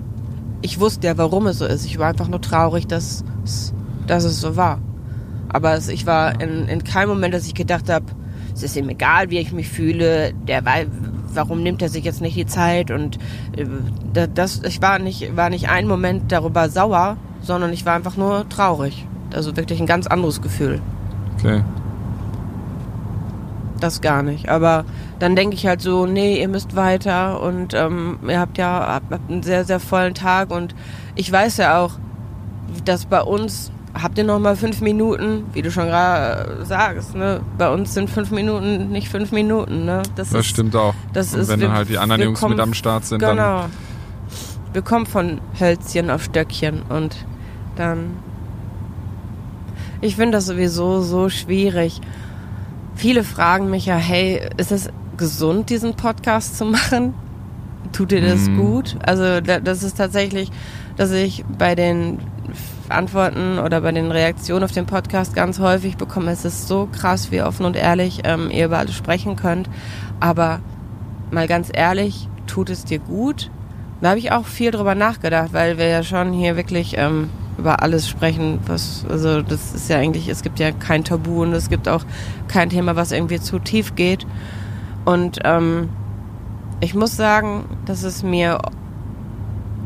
Ich 0.61 0.79
wusste 0.79 1.07
ja, 1.07 1.17
warum 1.17 1.47
es 1.47 1.59
so 1.59 1.65
ist. 1.65 1.85
Ich 1.85 1.99
war 1.99 2.07
einfach 2.09 2.27
nur 2.27 2.41
traurig, 2.41 2.87
dass, 2.87 3.23
es- 3.43 3.73
dass 4.07 4.23
es 4.23 4.39
so 4.41 4.55
war. 4.55 4.79
Aber 5.49 5.73
es, 5.75 5.89
ich 5.89 6.05
war 6.05 6.41
in, 6.41 6.67
in 6.67 6.83
keinem 6.83 7.09
Moment, 7.09 7.33
dass 7.33 7.45
ich 7.45 7.53
gedacht 7.53 7.89
habe, 7.89 8.05
es 8.53 8.63
ist 8.63 8.75
ihm 8.75 8.89
egal, 8.89 9.29
wie 9.29 9.37
ich 9.39 9.51
mich 9.51 9.67
fühle. 9.69 10.33
Der 10.47 10.65
war, 10.65 10.75
warum 11.33 11.61
nimmt 11.61 11.81
er 11.81 11.89
sich 11.89 12.03
jetzt 12.03 12.21
nicht 12.21 12.35
die 12.37 12.45
Zeit? 12.45 12.89
Und 12.89 13.17
äh, 13.57 13.65
da- 14.13 14.27
das, 14.27 14.61
ich 14.63 14.81
war 14.81 14.97
nicht, 14.97 15.35
war 15.35 15.49
nicht 15.49 15.69
ein 15.69 15.87
Moment 15.87 16.31
darüber 16.31 16.69
sauer, 16.69 17.17
sondern 17.41 17.71
ich 17.73 17.85
war 17.85 17.93
einfach 17.95 18.17
nur 18.17 18.47
traurig. 18.49 19.05
Also 19.33 19.55
wirklich 19.57 19.79
ein 19.79 19.85
ganz 19.85 20.07
anderes 20.07 20.41
Gefühl. 20.41 20.79
Okay. 21.37 21.61
Das 23.85 24.01
gar 24.01 24.23
nicht. 24.23 24.49
Aber 24.49 24.83
dann 25.19 25.35
denke 25.35 25.55
ich 25.55 25.67
halt 25.67 25.79
so, 25.81 26.07
nee, 26.07 26.41
ihr 26.41 26.47
müsst 26.47 26.75
weiter 26.75 27.39
und 27.41 27.73
ähm, 27.75 28.17
ihr 28.27 28.39
habt 28.39 28.57
ja 28.57 28.85
habt, 28.95 29.11
habt 29.11 29.29
einen 29.29 29.43
sehr, 29.43 29.63
sehr 29.63 29.79
vollen 29.79 30.15
Tag 30.15 30.49
und 30.49 30.73
ich 31.13 31.31
weiß 31.31 31.57
ja 31.57 31.79
auch, 31.79 31.91
dass 32.83 33.05
bei 33.05 33.21
uns 33.21 33.71
habt 33.93 34.17
ihr 34.17 34.23
noch 34.23 34.39
mal 34.39 34.55
fünf 34.55 34.81
Minuten, 34.81 35.43
wie 35.53 35.61
du 35.61 35.69
schon 35.69 35.85
gerade 35.85 36.65
sagst, 36.65 37.13
ne? 37.15 37.41
Bei 37.59 37.69
uns 37.71 37.93
sind 37.93 38.09
fünf 38.09 38.31
Minuten 38.31 38.89
nicht 38.89 39.07
fünf 39.07 39.31
Minuten, 39.31 39.85
ne? 39.85 40.01
Das 40.15 40.33
ist, 40.33 40.47
stimmt 40.47 40.75
auch. 40.75 40.95
das 41.13 41.33
Und 41.35 41.41
ist- 41.41 41.47
wenn 41.49 41.59
wir- 41.59 41.67
dann 41.67 41.77
halt 41.77 41.89
die 41.89 41.97
anderen 41.99 42.21
Jungs 42.23 42.39
kommen- 42.39 42.55
mit 42.55 42.63
am 42.63 42.73
Start 42.73 43.05
sind, 43.05 43.21
dann 43.21 43.37
Genau. 43.37 43.65
wir 44.73 44.81
kommen 44.81 45.05
von 45.05 45.39
Hölzchen 45.59 46.09
auf 46.09 46.23
Stöckchen 46.23 46.81
und 46.89 47.15
dann. 47.75 48.17
Ich 50.01 50.15
finde 50.15 50.37
das 50.37 50.47
sowieso 50.47 51.01
so 51.01 51.29
schwierig. 51.29 52.01
Viele 52.95 53.23
fragen 53.23 53.69
mich 53.69 53.85
ja, 53.85 53.95
hey, 53.97 54.41
ist 54.57 54.71
es 54.71 54.89
gesund, 55.17 55.69
diesen 55.69 55.95
Podcast 55.95 56.57
zu 56.57 56.65
machen? 56.65 57.13
Tut 57.91 58.11
dir 58.11 58.21
das 58.21 58.49
Mhm. 58.49 58.55
gut? 58.57 58.97
Also 59.05 59.41
da- 59.41 59.59
das 59.59 59.83
ist 59.83 59.97
tatsächlich, 59.97 60.51
dass 60.97 61.11
ich 61.11 61.43
bei 61.57 61.75
den 61.75 62.19
Antworten 62.89 63.59
oder 63.59 63.81
bei 63.81 63.91
den 63.91 64.11
Reaktionen 64.11 64.63
auf 64.63 64.71
den 64.71 64.85
Podcast 64.85 65.33
ganz 65.35 65.59
häufig 65.59 65.97
bekomme, 65.97 66.31
es 66.31 66.45
ist 66.45 66.67
so 66.67 66.87
krass, 66.91 67.31
wie 67.31 67.41
offen 67.41 67.65
und 67.65 67.75
ehrlich 67.75 68.21
ähm, 68.23 68.49
ihr 68.51 68.65
über 68.65 68.77
alles 68.77 68.95
sprechen 68.95 69.35
könnt. 69.35 69.69
Aber 70.19 70.59
mal 71.31 71.47
ganz 71.47 71.69
ehrlich, 71.73 72.29
tut 72.47 72.69
es 72.69 72.85
dir 72.85 72.99
gut? 72.99 73.49
Da 74.01 74.09
habe 74.09 74.19
ich 74.19 74.31
auch 74.31 74.45
viel 74.45 74.71
drüber 74.71 74.93
nachgedacht, 74.93 75.49
weil 75.53 75.77
wir 75.77 75.87
ja 75.87 76.03
schon 76.03 76.31
hier 76.33 76.55
wirklich 76.57 76.95
ähm, 76.97 77.29
über 77.57 77.81
alles 77.81 78.07
sprechen, 78.07 78.59
was, 78.67 79.05
also 79.09 79.41
das 79.41 79.73
ist 79.73 79.89
ja 79.89 79.97
eigentlich, 79.97 80.27
es 80.27 80.41
gibt 80.41 80.59
ja 80.59 80.71
kein 80.71 81.03
Tabu 81.03 81.43
und 81.43 81.53
es 81.53 81.69
gibt 81.69 81.87
auch 81.87 82.03
kein 82.47 82.69
Thema, 82.69 82.95
was 82.95 83.11
irgendwie 83.11 83.39
zu 83.39 83.59
tief 83.59 83.95
geht. 83.95 84.25
Und 85.05 85.39
ähm, 85.43 85.89
ich 86.81 86.95
muss 86.95 87.15
sagen, 87.15 87.65
dass 87.85 88.03
es 88.03 88.23
mir 88.23 88.59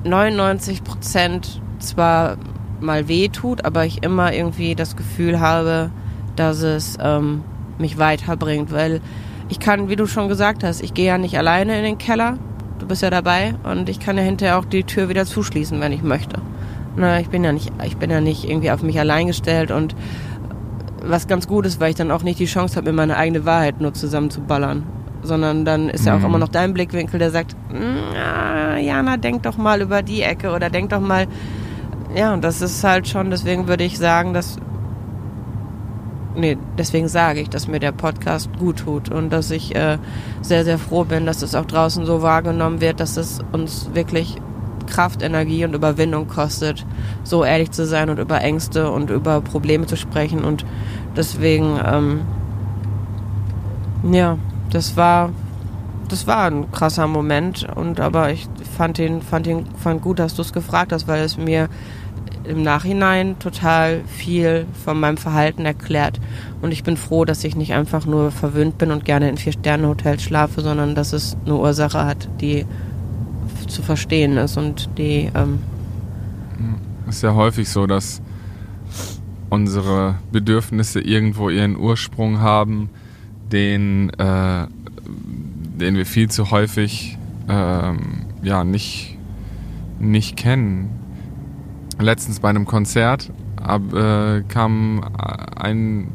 99 0.03 0.83
Prozent 0.83 1.61
zwar 1.79 2.37
mal 2.79 3.07
weh 3.07 3.29
tut, 3.29 3.65
aber 3.65 3.85
ich 3.85 4.03
immer 4.03 4.33
irgendwie 4.33 4.75
das 4.75 4.95
Gefühl 4.95 5.39
habe, 5.39 5.91
dass 6.35 6.61
es 6.61 6.97
ähm, 7.01 7.43
mich 7.77 7.97
weiterbringt, 7.97 8.71
weil 8.71 9.01
ich 9.49 9.59
kann, 9.59 9.89
wie 9.89 9.95
du 9.95 10.05
schon 10.05 10.29
gesagt 10.29 10.63
hast, 10.63 10.81
ich 10.81 10.93
gehe 10.93 11.07
ja 11.07 11.17
nicht 11.17 11.37
alleine 11.37 11.77
in 11.77 11.83
den 11.83 11.97
Keller, 11.97 12.37
du 12.79 12.87
bist 12.87 13.01
ja 13.01 13.09
dabei 13.09 13.55
und 13.63 13.89
ich 13.89 13.99
kann 13.99 14.17
ja 14.17 14.23
hinterher 14.23 14.57
auch 14.57 14.65
die 14.65 14.83
Tür 14.83 15.09
wieder 15.09 15.25
zuschließen, 15.25 15.79
wenn 15.81 15.91
ich 15.91 16.03
möchte. 16.03 16.41
Na, 16.99 17.19
ich 17.21 17.29
bin 17.29 17.43
ja 17.45 17.53
nicht, 17.53 17.71
ich 17.85 17.95
bin 17.95 18.09
ja 18.11 18.19
nicht 18.19 18.43
irgendwie 18.43 18.71
auf 18.71 18.83
mich 18.83 18.99
allein 18.99 19.27
gestellt 19.27 19.71
und 19.71 19.95
was 21.01 21.27
ganz 21.27 21.47
gut 21.47 21.65
ist, 21.65 21.79
weil 21.79 21.91
ich 21.91 21.95
dann 21.95 22.11
auch 22.11 22.23
nicht 22.23 22.39
die 22.39 22.45
Chance 22.45 22.75
habe, 22.75 22.87
mir 22.91 22.95
meine 22.97 23.15
eigene 23.15 23.45
Wahrheit 23.45 23.79
nur 23.79 23.93
zusammenzuballern. 23.93 24.83
Sondern 25.21 25.63
dann 25.63 25.87
ist 25.89 26.05
ja 26.05 26.15
auch 26.15 26.19
Mhm. 26.19 26.25
immer 26.25 26.37
noch 26.39 26.49
dein 26.49 26.73
Blickwinkel, 26.73 27.19
der 27.19 27.31
sagt, 27.31 27.55
"Mm, 27.71 28.13
ja, 28.15 28.77
Jana, 28.77 29.15
denk 29.17 29.43
doch 29.43 29.57
mal 29.57 29.81
über 29.81 30.01
die 30.01 30.21
Ecke 30.23 30.51
oder 30.51 30.69
denk 30.69 30.89
doch 30.89 30.99
mal, 30.99 31.27
ja, 32.15 32.33
und 32.33 32.43
das 32.43 32.61
ist 32.61 32.83
halt 32.83 33.07
schon, 33.07 33.29
deswegen 33.29 33.67
würde 33.69 33.83
ich 33.85 33.97
sagen, 33.97 34.33
dass, 34.33 34.57
nee, 36.35 36.57
deswegen 36.77 37.07
sage 37.07 37.39
ich, 37.41 37.49
dass 37.49 37.67
mir 37.67 37.79
der 37.79 37.91
Podcast 37.93 38.49
gut 38.59 38.79
tut 38.79 39.09
und 39.09 39.31
dass 39.31 39.51
ich 39.51 39.73
äh, 39.75 39.97
sehr, 40.41 40.63
sehr 40.65 40.77
froh 40.77 41.03
bin, 41.05 41.25
dass 41.25 41.41
es 41.41 41.55
auch 41.55 41.65
draußen 41.65 42.05
so 42.05 42.21
wahrgenommen 42.21 42.81
wird, 42.81 42.99
dass 42.99 43.15
es 43.17 43.39
uns 43.53 43.89
wirklich 43.93 44.35
Kraft, 44.89 45.21
Energie 45.21 45.63
und 45.65 45.73
Überwindung 45.73 46.27
kostet, 46.27 46.85
so 47.23 47.43
ehrlich 47.43 47.71
zu 47.71 47.85
sein 47.85 48.09
und 48.09 48.19
über 48.19 48.41
Ängste 48.41 48.91
und 48.91 49.09
über 49.09 49.41
Probleme 49.41 49.85
zu 49.85 49.95
sprechen 49.95 50.43
und 50.43 50.65
deswegen, 51.15 51.79
ähm, 51.85 52.21
ja, 54.11 54.37
das 54.71 54.97
war, 54.97 55.31
das 56.07 56.27
war 56.27 56.45
ein 56.45 56.71
krasser 56.71 57.07
Moment 57.07 57.67
und 57.75 57.99
aber 57.99 58.31
ich 58.31 58.47
fand 58.77 58.99
ihn, 58.99 59.21
fand 59.21 59.47
ihn, 59.47 59.65
fand 59.77 60.01
gut, 60.01 60.19
dass 60.19 60.35
du 60.35 60.41
es 60.41 60.53
gefragt 60.53 60.91
hast, 60.91 61.07
weil 61.07 61.23
es 61.23 61.37
mir 61.37 61.69
im 62.49 62.63
Nachhinein 62.63 63.37
total 63.39 64.01
viel 64.07 64.65
von 64.83 64.99
meinem 64.99 65.17
Verhalten 65.17 65.65
erklärt. 65.65 66.19
Und 66.61 66.71
ich 66.71 66.83
bin 66.83 66.97
froh, 66.97 67.23
dass 67.23 67.43
ich 67.43 67.55
nicht 67.55 67.73
einfach 67.73 68.05
nur 68.05 68.31
verwöhnt 68.31 68.77
bin 68.77 68.91
und 68.91 69.05
gerne 69.05 69.29
in 69.29 69.37
Vier-Sterne-Hotels 69.37 70.23
schlafe, 70.23 70.61
sondern 70.61 70.95
dass 70.95 71.13
es 71.13 71.37
eine 71.45 71.55
Ursache 71.55 72.05
hat, 72.05 72.27
die 72.41 72.65
zu 73.69 73.81
verstehen 73.81 74.37
ist 74.37 74.57
und 74.57 74.89
die, 74.97 75.31
ähm, 75.33 75.59
ist 77.07 77.23
ja 77.23 77.33
häufig 77.33 77.69
so, 77.69 77.87
dass 77.87 78.21
unsere 79.49 80.15
Bedürfnisse 80.31 81.01
irgendwo 81.01 81.49
ihren 81.49 81.75
Ursprung 81.75 82.39
haben, 82.39 82.89
den, 83.51 84.11
äh, 84.11 84.67
den 85.79 85.95
wir 85.95 86.05
viel 86.05 86.29
zu 86.29 86.51
häufig 86.51 87.17
ähm, 87.49 88.25
ja, 88.43 88.63
nicht, 88.63 89.17
nicht 89.99 90.37
kennen. 90.37 90.89
Letztens 91.99 92.39
bei 92.39 92.49
einem 92.49 92.65
Konzert 92.65 93.31
ab, 93.61 93.81
äh, 93.93 94.43
kam 94.47 95.03
ein, 95.55 96.09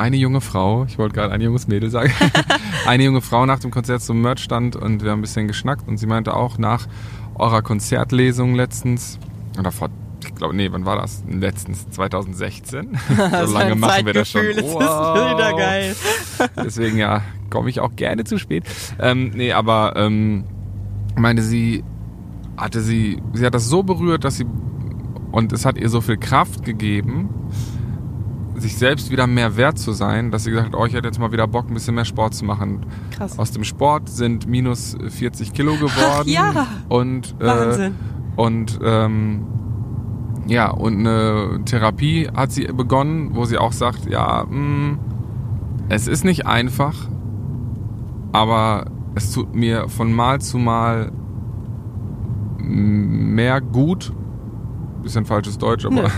eine 0.00 0.16
junge 0.16 0.40
Frau, 0.40 0.84
ich 0.88 0.98
wollte 0.98 1.14
gerade 1.14 1.32
ein 1.32 1.40
junges 1.40 1.68
Mädel 1.68 1.90
sagen, 1.90 2.12
eine 2.86 3.04
junge 3.04 3.20
Frau 3.20 3.46
nach 3.46 3.58
dem 3.58 3.70
Konzert 3.70 4.02
zum 4.02 4.20
Merchstand 4.20 4.74
und 4.74 5.04
wir 5.04 5.10
haben 5.10 5.18
ein 5.18 5.22
bisschen 5.22 5.46
geschnackt 5.46 5.86
und 5.86 5.98
sie 5.98 6.06
meinte 6.06 6.34
auch 6.34 6.58
nach 6.58 6.86
eurer 7.34 7.62
Konzertlesung 7.62 8.54
letztens, 8.54 9.18
oder 9.58 9.70
vor, 9.70 9.90
ich 10.24 10.34
glaube, 10.34 10.56
nee, 10.56 10.68
wann 10.72 10.84
war 10.84 10.96
das? 10.96 11.22
Letztens, 11.28 11.88
2016. 11.90 12.98
so 13.46 13.52
lange 13.52 13.74
machen 13.74 14.06
wir 14.06 14.12
das 14.12 14.28
schon. 14.28 14.42
geil. 15.56 15.94
Deswegen 16.56 16.98
ja, 16.98 17.22
komme 17.50 17.70
ich 17.70 17.80
auch 17.80 17.94
gerne 17.94 18.24
zu 18.24 18.38
spät. 18.38 18.64
Ähm, 18.98 19.30
nee, 19.34 19.52
aber 19.52 19.94
ähm, 19.96 20.44
meinte 21.16 21.42
sie, 21.42 21.84
hatte 22.56 22.80
sie, 22.80 23.22
sie 23.32 23.46
hat 23.46 23.54
das 23.54 23.66
so 23.66 23.82
berührt, 23.82 24.24
dass 24.24 24.36
sie 24.36 24.46
und 25.32 25.52
es 25.52 25.64
hat 25.64 25.78
ihr 25.78 25.88
so 25.88 26.00
viel 26.00 26.16
Kraft 26.16 26.64
gegeben, 26.64 27.28
sich 28.60 28.76
selbst 28.76 29.10
wieder 29.10 29.26
mehr 29.26 29.56
wert 29.56 29.78
zu 29.78 29.92
sein, 29.92 30.30
dass 30.30 30.44
sie 30.44 30.50
gesagt 30.50 30.68
hat, 30.68 30.74
oh, 30.78 30.84
ich 30.86 30.94
hätte 30.94 31.06
jetzt 31.08 31.18
mal 31.18 31.32
wieder 31.32 31.46
Bock, 31.46 31.68
ein 31.68 31.74
bisschen 31.74 31.94
mehr 31.94 32.04
Sport 32.04 32.34
zu 32.34 32.44
machen. 32.44 32.86
Krass. 33.10 33.38
Aus 33.38 33.50
dem 33.52 33.64
Sport 33.64 34.08
sind 34.08 34.46
minus 34.46 34.96
40 35.08 35.52
Kilo 35.52 35.74
geworden. 35.74 36.28
ja. 36.28 36.66
Und, 36.88 37.34
äh, 37.40 37.46
Wahnsinn. 37.46 37.94
und 38.36 38.78
ähm, 38.82 39.46
ja, 40.46 40.70
und 40.70 40.98
eine 41.06 41.60
Therapie 41.64 42.28
hat 42.34 42.52
sie 42.52 42.64
begonnen, 42.64 43.34
wo 43.34 43.44
sie 43.44 43.58
auch 43.58 43.72
sagt, 43.72 44.10
ja, 44.10 44.44
mh, 44.48 44.98
es 45.88 46.06
ist 46.08 46.24
nicht 46.24 46.46
einfach, 46.46 46.94
aber 48.32 48.86
es 49.14 49.32
tut 49.32 49.54
mir 49.54 49.88
von 49.88 50.12
Mal 50.12 50.40
zu 50.40 50.58
Mal 50.58 51.12
mehr 52.58 53.60
gut, 53.60 54.12
bisschen 55.02 55.24
falsches 55.24 55.58
Deutsch, 55.58 55.84
aber 55.86 56.02
Nö. 56.02 56.08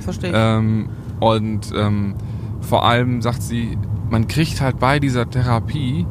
Verstehe 0.00 0.30
ich. 0.30 0.36
ähm, 0.38 0.88
und 1.22 1.72
ähm, 1.76 2.14
vor 2.60 2.84
allem 2.84 3.22
sagt 3.22 3.42
sie, 3.42 3.78
man 4.10 4.26
kriegt 4.26 4.60
halt 4.60 4.78
bei 4.78 4.98
dieser 4.98 5.28
Therapie 5.30 6.06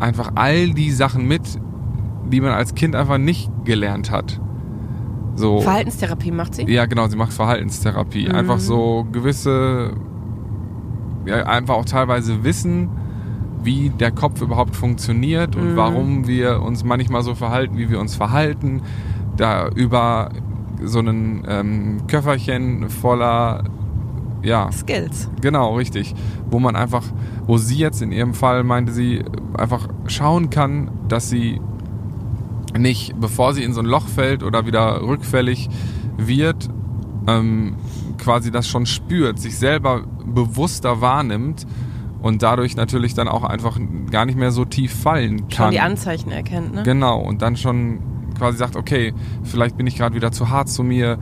einfach 0.00 0.32
all 0.34 0.70
die 0.70 0.90
Sachen 0.90 1.26
mit, 1.28 1.42
die 2.30 2.40
man 2.40 2.52
als 2.52 2.74
Kind 2.74 2.96
einfach 2.96 3.18
nicht 3.18 3.50
gelernt 3.64 4.10
hat. 4.10 4.40
So. 5.34 5.60
Verhaltenstherapie 5.60 6.30
macht 6.30 6.54
sie? 6.54 6.64
Ja, 6.70 6.86
genau, 6.86 7.06
sie 7.08 7.16
macht 7.16 7.32
Verhaltenstherapie. 7.32 8.28
Mhm. 8.28 8.34
Einfach 8.34 8.58
so 8.58 9.06
gewisse, 9.12 9.92
ja, 11.26 11.44
einfach 11.46 11.74
auch 11.74 11.84
teilweise 11.84 12.44
wissen, 12.44 12.88
wie 13.62 13.90
der 13.90 14.10
Kopf 14.10 14.40
überhaupt 14.42 14.74
funktioniert 14.74 15.54
und 15.54 15.72
Mhm. 15.72 15.76
warum 15.76 16.26
wir 16.26 16.62
uns 16.62 16.82
manchmal 16.84 17.22
so 17.22 17.34
verhalten, 17.34 17.78
wie 17.78 17.88
wir 17.90 18.00
uns 18.00 18.16
verhalten. 18.16 18.82
Da 19.36 19.68
über 19.68 20.30
so 20.84 20.98
einen 20.98 21.44
ähm, 21.48 22.06
Köfferchen 22.06 22.90
voller, 22.90 23.64
ja, 24.42 24.70
Skills. 24.72 25.30
Genau, 25.40 25.76
richtig. 25.76 26.14
Wo 26.50 26.58
man 26.58 26.76
einfach, 26.76 27.04
wo 27.46 27.58
sie 27.58 27.78
jetzt 27.78 28.02
in 28.02 28.12
ihrem 28.12 28.34
Fall 28.34 28.64
meinte 28.64 28.92
sie, 28.92 29.24
einfach 29.56 29.88
schauen 30.06 30.50
kann, 30.50 30.90
dass 31.08 31.30
sie 31.30 31.60
nicht, 32.78 33.14
bevor 33.20 33.54
sie 33.54 33.62
in 33.62 33.72
so 33.72 33.80
ein 33.80 33.86
Loch 33.86 34.08
fällt 34.08 34.42
oder 34.42 34.66
wieder 34.66 35.02
rückfällig 35.02 35.68
wird, 36.16 36.68
ähm, 37.26 37.76
quasi 38.18 38.50
das 38.50 38.68
schon 38.68 38.86
spürt, 38.86 39.38
sich 39.38 39.58
selber 39.58 40.02
bewusster 40.24 41.00
wahrnimmt 41.00 41.66
und 42.22 42.42
dadurch 42.42 42.76
natürlich 42.76 43.14
dann 43.14 43.28
auch 43.28 43.44
einfach 43.44 43.78
gar 44.10 44.24
nicht 44.24 44.38
mehr 44.38 44.52
so 44.52 44.64
tief 44.64 44.94
fallen 44.94 45.38
Schon 45.40 45.48
kann. 45.48 45.70
die 45.72 45.80
Anzeichen 45.80 46.30
erkennt, 46.30 46.74
ne? 46.74 46.82
Genau, 46.84 47.20
und 47.20 47.42
dann 47.42 47.56
schon 47.56 47.98
quasi 48.34 48.58
sagt, 48.58 48.76
okay, 48.76 49.12
vielleicht 49.42 49.76
bin 49.76 49.86
ich 49.86 49.96
gerade 49.96 50.14
wieder 50.14 50.32
zu 50.32 50.50
hart 50.50 50.68
zu 50.68 50.82
mir, 50.82 51.18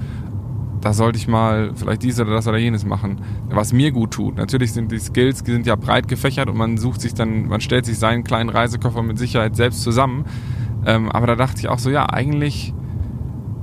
da 0.81 0.94
sollte 0.94 1.18
ich 1.18 1.29
mal 1.29 1.73
vielleicht 1.75 2.03
dies 2.03 2.18
oder 2.18 2.33
das 2.33 2.46
oder 2.49 2.57
jenes 2.59 2.87
machen, 2.87 3.20
was 3.51 3.73
mir 3.73 3.92
gut 3.92 4.12
tut. 4.12 4.37
Natürlich 4.37 4.73
sind 4.73 4.90
die 4.90 4.99
Skills, 4.99 5.42
die 5.42 5.53
sind 5.53 5.66
ja 5.66 5.77
breit 5.77 6.09
gefächert 6.09 6.49
und 6.49 6.57
man 6.57 6.79
sucht 6.79 7.03
sich 7.03 7.12
dann, 7.12 7.49
man 7.49 7.61
stellt 7.61 7.85
sich 7.85 7.99
seinen 7.99 8.25
kleinen 8.25 8.49
Reisekoffer 8.49 9.03
mit 9.03 9.18
Sicherheit 9.18 9.57
selbst 9.57 9.83
zusammen. 9.83 10.25
Ähm, 10.87 11.11
aber 11.11 11.27
da 11.27 11.37
dachte 11.37 11.59
ich 11.59 11.68
auch 11.68 11.79
so, 11.79 11.90
ja, 11.90 12.09
eigentlich 12.09 12.73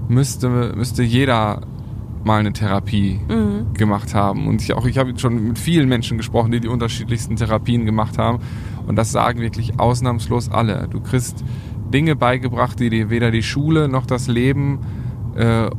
müsste, 0.07 0.73
müsste 0.75 1.01
jeder 1.01 1.61
mal 2.23 2.39
eine 2.39 2.53
Therapie 2.53 3.19
Mhm. 3.27 3.73
gemacht 3.73 4.13
haben. 4.13 4.47
Und 4.47 4.61
ich 4.61 4.73
auch, 4.73 4.85
ich 4.85 4.97
habe 4.97 5.17
schon 5.17 5.47
mit 5.47 5.57
vielen 5.57 5.89
Menschen 5.89 6.17
gesprochen, 6.17 6.51
die 6.51 6.59
die 6.59 6.67
unterschiedlichsten 6.67 7.35
Therapien 7.35 7.85
gemacht 7.85 8.17
haben. 8.17 8.39
Und 8.85 8.95
das 8.95 9.11
sagen 9.11 9.39
wirklich 9.39 9.79
ausnahmslos 9.79 10.51
alle. 10.51 10.87
Du 10.89 10.99
kriegst 10.99 11.43
Dinge 11.93 12.15
beigebracht, 12.15 12.79
die 12.79 12.89
dir 12.89 13.09
weder 13.09 13.31
die 13.31 13.43
Schule 13.43 13.87
noch 13.87 14.05
das 14.05 14.27
Leben, 14.27 14.79
äh, 15.35 15.69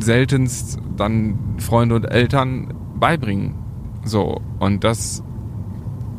seltenst 0.00 0.78
dann 0.96 1.38
Freunde 1.58 1.94
und 1.96 2.04
Eltern 2.04 2.74
beibringen. 2.98 3.54
So. 4.04 4.40
Und 4.58 4.84
das 4.84 5.22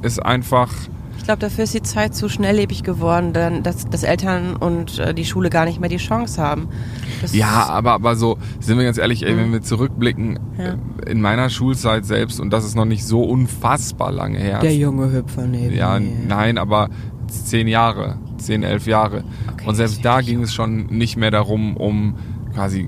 ist 0.02 0.24
einfach 0.24 0.70
Ich 1.18 1.24
glaube, 1.24 1.40
dafür 1.40 1.64
ist 1.64 1.74
die 1.74 1.82
Zeit 1.82 2.14
zu 2.14 2.28
schnelllebig 2.30 2.84
geworden, 2.84 3.32
denn 3.34 3.64
dass, 3.64 3.86
dass 3.90 4.04
Eltern 4.04 4.56
und 4.56 5.00
äh, 5.00 5.14
die 5.14 5.26
Schule 5.26 5.50
gar 5.50 5.66
nicht 5.66 5.80
mehr 5.80 5.90
die 5.90 5.98
Chance 5.98 6.42
haben. 6.42 6.68
Das 7.22 7.34
Ja, 7.34 7.68
aber, 7.70 7.94
aber 7.94 8.16
so, 8.16 8.38
sind 8.60 8.78
wir 8.78 8.86
ganz 8.86 8.98
ehrlich, 8.98 9.26
ey, 9.26 9.36
wenn 9.38 9.52
wir 9.52 9.62
zurückblicken, 9.62 10.40
Ja. 10.58 10.74
äh, 11.06 11.12
in 11.12 11.22
meiner 11.22 11.50
Schulzeit 11.50 12.06
selbst, 12.06 12.40
und 12.40 12.52
das 12.52 12.66
ist 12.66 12.76
noch 12.76 12.86
nicht 12.86 13.06
so 13.06 13.24
unfassbar 13.24 14.12
lange 14.12 14.38
her. 14.38 14.60
der 14.60 14.76
junge 14.76 15.12
Hüpfer 15.12 15.46
neben 15.48 15.74
ja, 15.76 16.00
nein, 16.00 16.58
aber 16.58 16.90
zehn 17.28 17.68
Jahre, 17.68 18.18
zehn, 18.38 18.64
elf 18.64 18.88
Jahre. 18.88 19.24
Okay, 19.54 19.68
und 19.68 19.76
selbst 19.76 20.04
da 20.04 20.22
ging 20.22 20.42
es 20.42 20.54
schon 20.54 20.88
nicht 20.88 21.18
mehr 21.18 21.32
darum, 21.32 21.76
um 21.78 22.16
quasi 22.54 22.88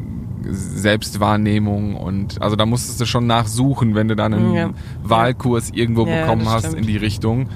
Selbstwahrnehmung 0.88 1.96
und 1.96 2.42
also 2.42 2.56
da 2.56 2.66
musstest 2.66 3.02
du 3.02 3.06
schon 3.06 3.28
nachsuchen, 3.28 3.96
wenn 3.96 4.08
du 4.08 4.16
dann 4.16 4.34
einen 4.34 4.54
Ja. 4.54 4.70
Wahlkurs 5.04 5.72
irgendwo 5.72 6.06
Ja, 6.08 6.22
bekommen 6.22 6.48
hast 6.50 6.68
stimmt. 6.68 6.82
in 6.82 6.88
die 6.88 6.98
Richtung. 6.98 7.48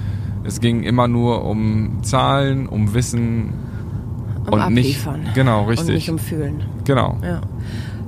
Es 0.44 0.60
ging 0.60 0.82
immer 0.82 1.08
nur 1.08 1.44
um 1.44 2.02
Zahlen, 2.02 2.66
um 2.68 2.94
Wissen 2.94 3.52
Um 4.46 4.52
und 4.54 4.74
nicht 4.74 5.06
abliefern. 5.06 5.20
genau 5.34 5.62
Und 5.62 5.68
richtig 5.70 5.94
nicht 5.94 6.10
um 6.10 6.18
Fühlen. 6.18 6.62
genau 6.84 7.16
Ja. 7.22 7.40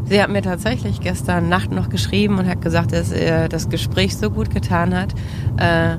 Sie 0.06 0.20
hat 0.22 0.28
mir 0.30 0.42
tatsächlich 0.42 1.00
gestern 1.00 1.48
Nacht 1.48 1.72
noch 1.72 1.88
geschrieben 1.88 2.38
und 2.38 2.46
hat 2.46 2.60
gesagt, 2.60 2.92
dass 2.92 3.10
ihr 3.10 3.48
das 3.48 3.70
Gespräch 3.70 4.16
so 4.18 4.28
gut 4.30 4.50
getan 4.50 4.94
hat, 4.94 5.14
äh, 5.56 5.96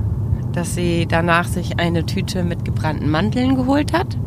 dass 0.56 0.76
sie 0.76 1.06
danach 1.08 1.46
sich 1.48 1.80
eine 1.80 2.06
Tüte 2.06 2.44
mit 2.44 2.66
gebrannten 2.66 3.10
Mandeln 3.10 3.56
geholt 3.56 3.94
hat 3.94 4.18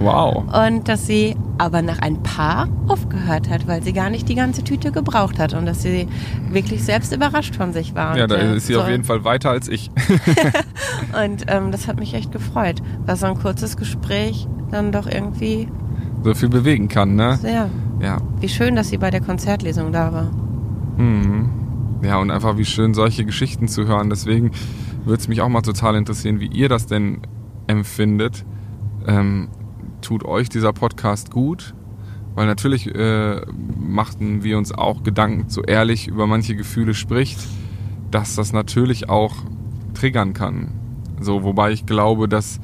wow 0.00 0.44
und 0.66 0.88
dass 0.88 1.06
sie 1.06 1.34
aber 1.58 1.82
nach 1.82 1.98
ein 1.98 2.22
paar 2.22 2.68
aufgehört 2.86 3.48
hat, 3.50 3.66
weil 3.66 3.82
sie 3.82 3.92
gar 3.92 4.10
nicht 4.10 4.28
die 4.28 4.36
ganze 4.36 4.62
Tüte 4.62 4.92
gebraucht 4.92 5.38
hat 5.40 5.54
und 5.54 5.66
dass 5.66 5.82
sie 5.82 6.06
wirklich 6.50 6.84
selbst 6.84 7.12
überrascht 7.12 7.56
von 7.56 7.72
sich 7.72 7.94
war. 7.96 8.16
ja 8.16 8.26
da 8.28 8.36
äh, 8.36 8.56
ist 8.56 8.66
sie 8.68 8.74
so- 8.74 8.82
auf 8.82 8.88
jeden 8.88 9.04
Fall 9.04 9.24
weiter 9.24 9.50
als 9.50 9.68
ich 9.68 9.90
Und 11.24 11.44
ähm, 11.48 11.72
das 11.72 11.88
hat 11.88 11.98
mich 11.98 12.14
echt 12.14 12.32
gefreut, 12.32 12.82
weil 13.06 13.16
so 13.16 13.26
ein 13.26 13.34
kurzes 13.38 13.76
Gespräch 13.76 14.46
dann 14.70 14.92
doch 14.92 15.06
irgendwie 15.06 15.68
so 16.22 16.34
viel 16.34 16.48
bewegen 16.48 16.88
kann 16.88 17.14
ne 17.16 17.36
sehr. 17.40 17.68
ja 18.00 18.18
Wie 18.40 18.48
schön, 18.48 18.76
dass 18.76 18.88
sie 18.90 18.98
bei 18.98 19.10
der 19.10 19.20
Konzertlesung 19.20 19.92
da 19.92 20.12
war. 20.12 20.30
Mhm. 20.96 21.48
Ja, 22.02 22.18
und 22.18 22.30
einfach 22.30 22.56
wie 22.56 22.64
schön 22.64 22.94
solche 22.94 23.24
Geschichten 23.24 23.66
zu 23.66 23.86
hören. 23.86 24.08
Deswegen 24.10 24.52
würde 25.04 25.20
es 25.20 25.28
mich 25.28 25.40
auch 25.40 25.48
mal 25.48 25.62
total 25.62 25.96
interessieren, 25.96 26.40
wie 26.40 26.48
ihr 26.48 26.68
das 26.68 26.86
denn 26.86 27.22
empfindet. 27.66 28.44
Ähm, 29.06 29.48
tut 30.00 30.24
euch 30.24 30.48
dieser 30.48 30.72
Podcast 30.72 31.30
gut? 31.30 31.74
Weil 32.34 32.46
natürlich 32.46 32.94
äh, 32.94 33.40
machten 33.76 34.44
wir 34.44 34.58
uns 34.58 34.72
auch 34.72 35.02
Gedanken, 35.02 35.48
so 35.48 35.62
ehrlich 35.62 36.06
über 36.06 36.26
manche 36.26 36.54
Gefühle 36.54 36.94
spricht, 36.94 37.38
dass 38.10 38.36
das 38.36 38.52
natürlich 38.52 39.08
auch 39.08 39.34
triggern 39.94 40.34
kann. 40.34 40.68
So, 41.20 41.42
wobei 41.42 41.72
ich 41.72 41.84
glaube, 41.84 42.28
dass 42.28 42.60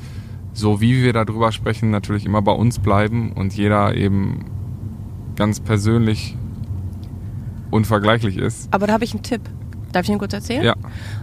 so 0.53 0.81
wie 0.81 1.03
wir 1.03 1.13
darüber 1.13 1.51
sprechen, 1.51 1.91
natürlich 1.91 2.25
immer 2.25 2.41
bei 2.41 2.53
uns 2.53 2.79
bleiben 2.79 3.33
und 3.33 3.55
jeder 3.55 3.97
eben 3.97 4.45
ganz 5.35 5.59
persönlich 5.59 6.37
unvergleichlich 7.73 8.37
ist. 8.37 8.73
Aber 8.73 8.87
da 8.87 8.93
habe 8.93 9.05
ich 9.05 9.13
einen 9.13 9.25
Tipp. 9.25 9.41
Darf 9.95 10.05
ich 10.05 10.11
ihn 10.11 10.19
kurz 10.19 10.33
erzählen? 10.33 10.65
Ja. 10.65 10.75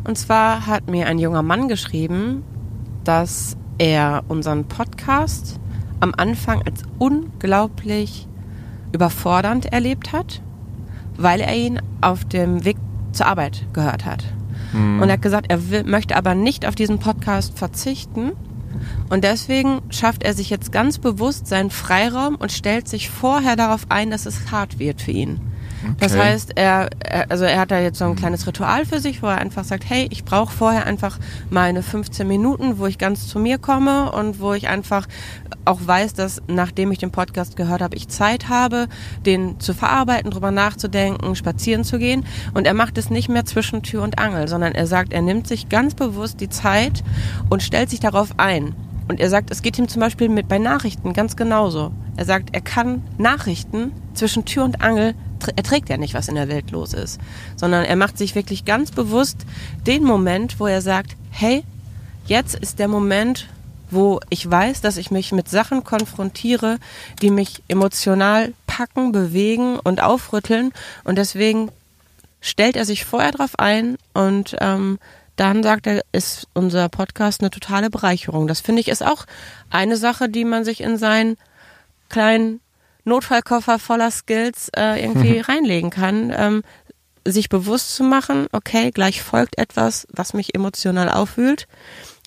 Und 0.06 0.18
zwar 0.18 0.66
hat 0.66 0.90
mir 0.90 1.08
ein 1.08 1.20
junger 1.20 1.44
Mann 1.44 1.68
geschrieben, 1.68 2.44
dass 3.04 3.58
er 3.78 4.24
unseren 4.30 4.66
Podcast 4.66 5.60
am 6.00 6.14
Anfang 6.16 6.62
als 6.66 6.84
unglaublich 6.98 8.28
überfordernd 8.94 9.72
erlebt 9.74 10.14
hat, 10.14 10.42
weil 11.18 11.42
er 11.42 11.56
ihn 11.56 11.82
auf 12.00 12.24
dem 12.24 12.64
Weg 12.64 12.78
zur 13.12 13.26
Arbeit 13.28 13.66
gehört 13.74 14.06
hat. 14.06 14.24
Und 15.02 15.10
er 15.10 15.14
hat 15.14 15.22
gesagt, 15.22 15.48
er 15.50 15.70
will, 15.70 15.84
möchte 15.84 16.16
aber 16.16 16.34
nicht 16.34 16.66
auf 16.66 16.76
diesen 16.76 17.00
Podcast 17.00 17.58
verzichten. 17.58 18.32
Und 19.10 19.26
deswegen 19.26 19.82
schafft 19.90 20.24
er 20.24 20.34
sich 20.34 20.50
jetzt 20.50 20.72
ganz 20.72 20.98
bewusst 20.98 21.48
seinen 21.48 21.72
Freiraum 21.72 22.36
und 22.36 22.54
stellt 22.54 22.88
sich 22.88 23.10
vorher 23.10 23.58
darauf 23.58 23.88
ein, 23.90 24.12
dass 24.12 24.26
es 24.26 24.50
hart 24.50 24.80
wird 24.80 25.02
für 25.02 25.12
ihn. 25.12 25.42
Das 26.00 26.16
heißt, 26.16 26.54
er, 26.56 26.90
er, 27.00 27.30
also 27.30 27.46
er 27.46 27.60
hat 27.60 27.72
da 27.72 27.80
jetzt 27.80 28.00
so 28.00 28.06
ein 28.06 28.16
kleines 28.16 28.48
Ritual 28.48 28.86
für 28.86 29.00
sich, 29.00 29.22
wo 29.22 29.28
er 29.28 29.38
einfach 29.38 29.64
sagt, 29.64 29.84
hey, 29.88 30.08
ich 30.12 30.24
brauche 30.24 30.54
vorher 30.54 30.86
einfach 30.86 31.18
meine 31.50 31.84
15 31.84 32.28
Minuten, 32.28 32.78
wo 32.80 32.86
ich 32.86 32.98
ganz 32.98 33.28
zu 33.28 33.40
mir 33.40 33.58
komme 33.58 34.12
und 34.12 34.40
wo 34.40 34.54
ich 34.54 34.68
einfach 34.68 35.08
auch 35.66 35.80
weiß, 35.86 36.14
dass 36.14 36.42
nachdem 36.48 36.92
ich 36.92 36.98
den 36.98 37.12
Podcast 37.12 37.56
gehört 37.56 37.82
habe, 37.82 37.96
ich 37.96 38.08
Zeit 38.08 38.50
habe, 38.50 38.88
den 39.26 39.60
zu 39.60 39.74
verarbeiten, 39.74 40.32
drüber 40.32 40.52
nachzudenken, 40.52 41.36
spazieren 41.36 41.84
zu 41.84 42.00
gehen. 42.00 42.26
Und 42.54 42.66
er 42.66 42.74
macht 42.74 42.98
es 42.98 43.10
nicht 43.10 43.30
mehr 43.30 43.46
zwischen 43.46 43.84
Tür 43.84 44.04
und 44.04 44.20
Angel, 44.20 44.48
sondern 44.48 44.74
er 44.74 44.88
sagt, 44.88 45.14
er 45.14 45.22
nimmt 45.22 45.48
sich 45.48 45.70
ganz 45.70 45.96
bewusst 45.96 46.40
die 46.40 46.50
Zeit 46.50 47.04
und 47.50 47.64
stellt 47.64 47.90
sich 47.90 48.00
darauf 48.00 48.34
ein. 48.38 48.76
Und 49.08 49.20
er 49.20 49.30
sagt, 49.30 49.52
es 49.52 49.62
geht 49.62 49.78
ihm 49.78 49.88
zum 49.88 50.00
Beispiel 50.00 50.30
mit 50.30 50.48
bei 50.48 50.58
Nachrichten 50.58 51.14
ganz 51.14 51.36
genauso. 51.36 51.92
Er 52.18 52.26
sagt, 52.26 52.50
er 52.54 52.62
kann 52.62 53.04
Nachrichten 53.18 53.92
zwischen 54.14 54.46
Tür 54.46 54.64
und 54.64 54.82
Angel, 54.82 55.16
er 55.56 55.64
trägt 55.64 55.90
ja 55.90 55.98
nicht, 55.98 56.14
was 56.14 56.28
in 56.28 56.36
der 56.36 56.50
Welt 56.50 56.72
los 56.72 56.94
ist, 56.94 57.20
sondern 57.56 57.84
er 57.84 57.96
macht 57.96 58.18
sich 58.18 58.36
wirklich 58.36 58.64
ganz 58.66 58.92
bewusst 58.92 59.46
den 59.88 60.04
Moment, 60.04 60.60
wo 60.60 60.68
er 60.68 60.82
sagt, 60.82 61.16
hey, 61.32 61.64
jetzt 62.26 62.56
ist 62.56 62.80
der 62.80 62.88
Moment, 62.88 63.48
wo 63.90 64.20
ich 64.30 64.50
weiß, 64.50 64.82
dass 64.82 64.98
ich 64.98 65.12
mich 65.12 65.32
mit 65.32 65.50
Sachen 65.50 65.84
konfrontiere, 65.84 66.78
die 67.22 67.32
mich 67.32 67.64
emotional 67.68 68.54
packen, 68.68 69.12
bewegen 69.12 69.78
und 69.80 70.02
aufrütteln. 70.02 70.72
Und 71.04 71.18
deswegen 71.18 71.70
stellt 72.40 72.76
er 72.76 72.86
sich 72.86 73.06
vorher 73.06 73.32
drauf 73.32 73.60
ein 73.60 73.98
und 74.14 74.56
ähm, 74.62 74.98
dann 75.36 75.64
sagt 75.64 75.88
er, 75.88 76.02
ist 76.12 76.48
unser 76.54 76.90
Podcast 76.90 77.42
eine 77.42 77.50
totale 77.50 77.90
Bereicherung. 77.90 78.48
Das 78.48 78.62
finde 78.62 78.82
ich 78.82 78.88
ist 78.88 79.06
auch 79.06 79.26
eine 79.70 79.98
Sache, 79.98 80.30
die 80.30 80.46
man 80.46 80.64
sich 80.66 80.82
in 80.82 80.98
seinen 80.98 81.38
kleinen 82.10 82.60
Notfallkoffer 83.06 83.80
voller 83.80 84.12
Skills 84.12 84.70
äh, 84.76 85.02
irgendwie 85.04 85.40
reinlegen 85.48 85.90
kann. 85.90 86.32
Ähm, 86.36 86.64
sich 87.26 87.50
bewusst 87.50 87.96
zu 87.96 88.04
machen, 88.04 88.48
okay, 88.52 88.92
gleich 88.92 89.22
folgt 89.22 89.58
etwas, 89.58 90.08
was 90.12 90.34
mich 90.34 90.56
emotional 90.56 91.10
aufwühlt. 91.10 91.68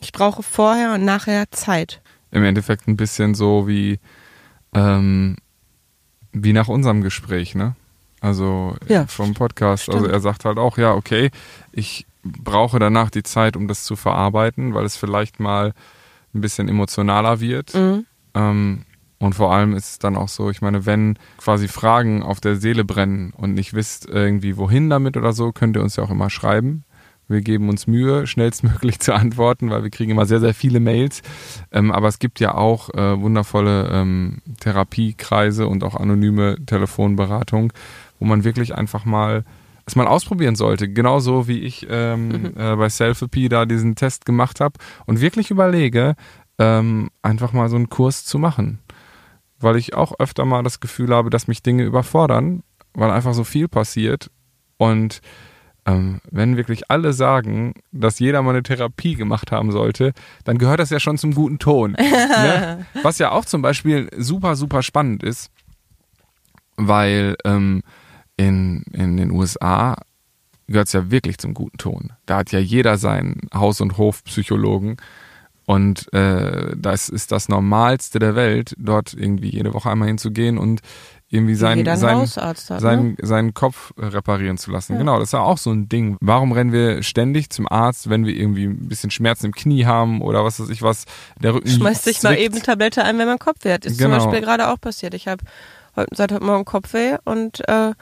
Ich 0.00 0.12
brauche 0.12 0.42
vorher 0.42 0.94
und 0.94 1.04
nachher 1.04 1.50
Zeit. 1.50 2.00
Im 2.30 2.44
Endeffekt 2.44 2.86
ein 2.86 2.96
bisschen 2.96 3.34
so 3.34 3.66
wie, 3.66 3.98
ähm, 4.72 5.36
wie 6.32 6.52
nach 6.52 6.68
unserem 6.68 7.02
Gespräch, 7.02 7.54
ne? 7.54 7.74
Also 8.20 8.76
Ja, 8.88 9.06
vom 9.06 9.34
Podcast. 9.34 9.88
Also 9.88 10.00
stimmt. 10.00 10.14
er 10.14 10.20
sagt 10.20 10.44
halt 10.44 10.58
auch, 10.58 10.78
ja, 10.78 10.94
okay, 10.94 11.30
ich 11.72 12.06
brauche 12.24 12.78
danach 12.78 13.10
die 13.10 13.22
Zeit, 13.22 13.56
um 13.56 13.68
das 13.68 13.84
zu 13.84 13.96
verarbeiten, 13.96 14.74
weil 14.74 14.84
es 14.84 14.96
vielleicht 14.96 15.40
mal 15.40 15.72
ein 16.34 16.40
bisschen 16.40 16.68
emotionaler 16.68 17.40
wird. 17.40 17.74
Mhm. 17.74 18.06
Ähm, 18.34 18.84
und 19.18 19.34
vor 19.34 19.54
allem 19.54 19.74
ist 19.74 19.90
es 19.90 19.98
dann 19.98 20.16
auch 20.16 20.28
so, 20.28 20.50
ich 20.50 20.60
meine, 20.60 20.86
wenn 20.86 21.18
quasi 21.38 21.68
Fragen 21.68 22.22
auf 22.22 22.40
der 22.40 22.56
Seele 22.56 22.84
brennen 22.84 23.32
und 23.34 23.54
nicht 23.54 23.72
wisst 23.72 24.06
irgendwie 24.06 24.56
wohin 24.56 24.90
damit 24.90 25.16
oder 25.16 25.32
so, 25.32 25.52
könnt 25.52 25.76
ihr 25.76 25.82
uns 25.82 25.96
ja 25.96 26.04
auch 26.04 26.10
immer 26.10 26.30
schreiben. 26.30 26.84
Wir 27.26 27.40
geben 27.40 27.68
uns 27.68 27.86
Mühe, 27.86 28.26
schnellstmöglich 28.26 29.00
zu 29.00 29.14
antworten, 29.14 29.70
weil 29.70 29.82
wir 29.82 29.90
kriegen 29.90 30.10
immer 30.10 30.26
sehr, 30.26 30.40
sehr 30.40 30.54
viele 30.54 30.80
Mails. 30.80 31.22
Ähm, 31.72 31.90
aber 31.90 32.08
es 32.08 32.18
gibt 32.18 32.40
ja 32.40 32.54
auch 32.54 32.90
äh, 32.90 33.20
wundervolle 33.20 33.88
ähm, 33.92 34.38
Therapiekreise 34.60 35.68
und 35.68 35.84
auch 35.84 35.94
anonyme 35.94 36.56
Telefonberatung, 36.66 37.72
wo 38.18 38.26
man 38.26 38.44
wirklich 38.44 38.74
einfach 38.74 39.04
mal 39.04 39.44
es 39.86 39.96
mal 39.96 40.06
ausprobieren 40.06 40.56
sollte. 40.56 40.88
Genauso 40.88 41.48
wie 41.48 41.60
ich 41.60 41.86
ähm, 41.90 42.52
äh, 42.56 42.76
bei 42.76 42.88
Selfie 42.88 43.48
da 43.48 43.66
diesen 43.66 43.94
Test 43.94 44.24
gemacht 44.24 44.60
habe 44.60 44.78
und 45.06 45.20
wirklich 45.20 45.50
überlege, 45.50 46.14
ähm, 46.58 47.10
einfach 47.22 47.52
mal 47.52 47.68
so 47.68 47.76
einen 47.76 47.90
Kurs 47.90 48.24
zu 48.24 48.38
machen. 48.38 48.80
Weil 49.58 49.76
ich 49.76 49.94
auch 49.94 50.18
öfter 50.18 50.44
mal 50.44 50.62
das 50.62 50.80
Gefühl 50.80 51.14
habe, 51.14 51.30
dass 51.30 51.48
mich 51.48 51.62
Dinge 51.62 51.84
überfordern, 51.84 52.62
weil 52.94 53.10
einfach 53.10 53.34
so 53.34 53.44
viel 53.44 53.68
passiert. 53.68 54.30
Und 54.76 55.20
ähm, 55.86 56.20
wenn 56.30 56.56
wirklich 56.56 56.90
alle 56.90 57.12
sagen, 57.12 57.74
dass 57.92 58.18
jeder 58.18 58.42
mal 58.42 58.50
eine 58.50 58.62
Therapie 58.62 59.16
gemacht 59.16 59.52
haben 59.52 59.70
sollte, 59.70 60.12
dann 60.44 60.58
gehört 60.58 60.80
das 60.80 60.90
ja 60.90 60.98
schon 60.98 61.18
zum 61.18 61.34
guten 61.34 61.58
Ton. 61.58 61.92
ne? 61.98 62.86
Was 63.02 63.18
ja 63.18 63.32
auch 63.32 63.44
zum 63.44 63.62
Beispiel 63.62 64.08
super, 64.16 64.56
super 64.56 64.82
spannend 64.82 65.22
ist, 65.22 65.50
weil 66.76 67.36
ähm, 67.44 67.82
in, 68.36 68.82
in 68.92 69.16
den 69.16 69.30
USA 69.30 69.96
gehört 70.66 70.86
es 70.88 70.92
ja 70.92 71.10
wirklich 71.10 71.38
zum 71.38 71.54
guten 71.54 71.78
Ton. 71.78 72.12
Da 72.26 72.38
hat 72.38 72.52
ja 72.52 72.58
jeder 72.58 72.96
seinen 72.98 73.48
Haus- 73.52 73.80
und 73.80 73.98
Hofpsychologen. 73.98 74.96
Und 75.66 76.12
äh, 76.12 76.74
das 76.76 77.08
ist 77.08 77.32
das 77.32 77.48
Normalste 77.48 78.18
der 78.18 78.34
Welt, 78.34 78.74
dort 78.78 79.14
irgendwie 79.14 79.48
jede 79.48 79.72
Woche 79.72 79.90
einmal 79.90 80.08
hinzugehen 80.08 80.58
und 80.58 80.80
irgendwie 81.30 81.54
seinen, 81.54 81.84
seinen, 81.96 82.26
hat, 82.36 82.58
seinen, 82.58 83.16
seinen 83.20 83.54
Kopf 83.54 83.92
reparieren 83.98 84.58
zu 84.58 84.70
lassen. 84.70 84.98
Genau, 84.98 85.18
das 85.18 85.28
ist 85.30 85.32
ja 85.32 85.40
auch 85.40 85.56
so 85.58 85.70
ein 85.72 85.88
Ding. 85.88 86.16
Warum 86.20 86.52
rennen 86.52 86.70
wir 86.70 87.02
ständig 87.02 87.48
zum 87.50 87.66
Arzt, 87.66 88.10
wenn 88.10 88.26
wir 88.26 88.36
irgendwie 88.36 88.66
ein 88.66 88.88
bisschen 88.88 89.10
Schmerzen 89.10 89.46
im 89.46 89.52
Knie 89.52 89.86
haben 89.86 90.20
oder 90.20 90.44
was 90.44 90.60
weiß 90.60 90.68
ich 90.68 90.82
was, 90.82 91.06
der 91.42 91.54
Rücken 91.54 91.68
Schmeißt 91.68 92.04
sich 92.04 92.22
mal 92.22 92.36
eben 92.36 92.62
Tablette 92.62 93.02
ein, 93.02 93.18
wenn 93.18 93.26
man 93.26 93.38
Kopfweh 93.38 93.72
hat. 93.72 93.86
Ist 93.86 93.98
Genau. 93.98 94.18
zum 94.18 94.30
Beispiel 94.30 94.44
gerade 94.46 94.68
auch 94.68 94.80
passiert. 94.80 95.14
Ich 95.14 95.26
habe 95.26 95.42
heute, 95.96 96.14
seit 96.14 96.30
heute 96.30 96.44
Morgen 96.44 96.66
Kopfweh 96.66 97.16
und 97.24 97.66
äh, 97.68 97.92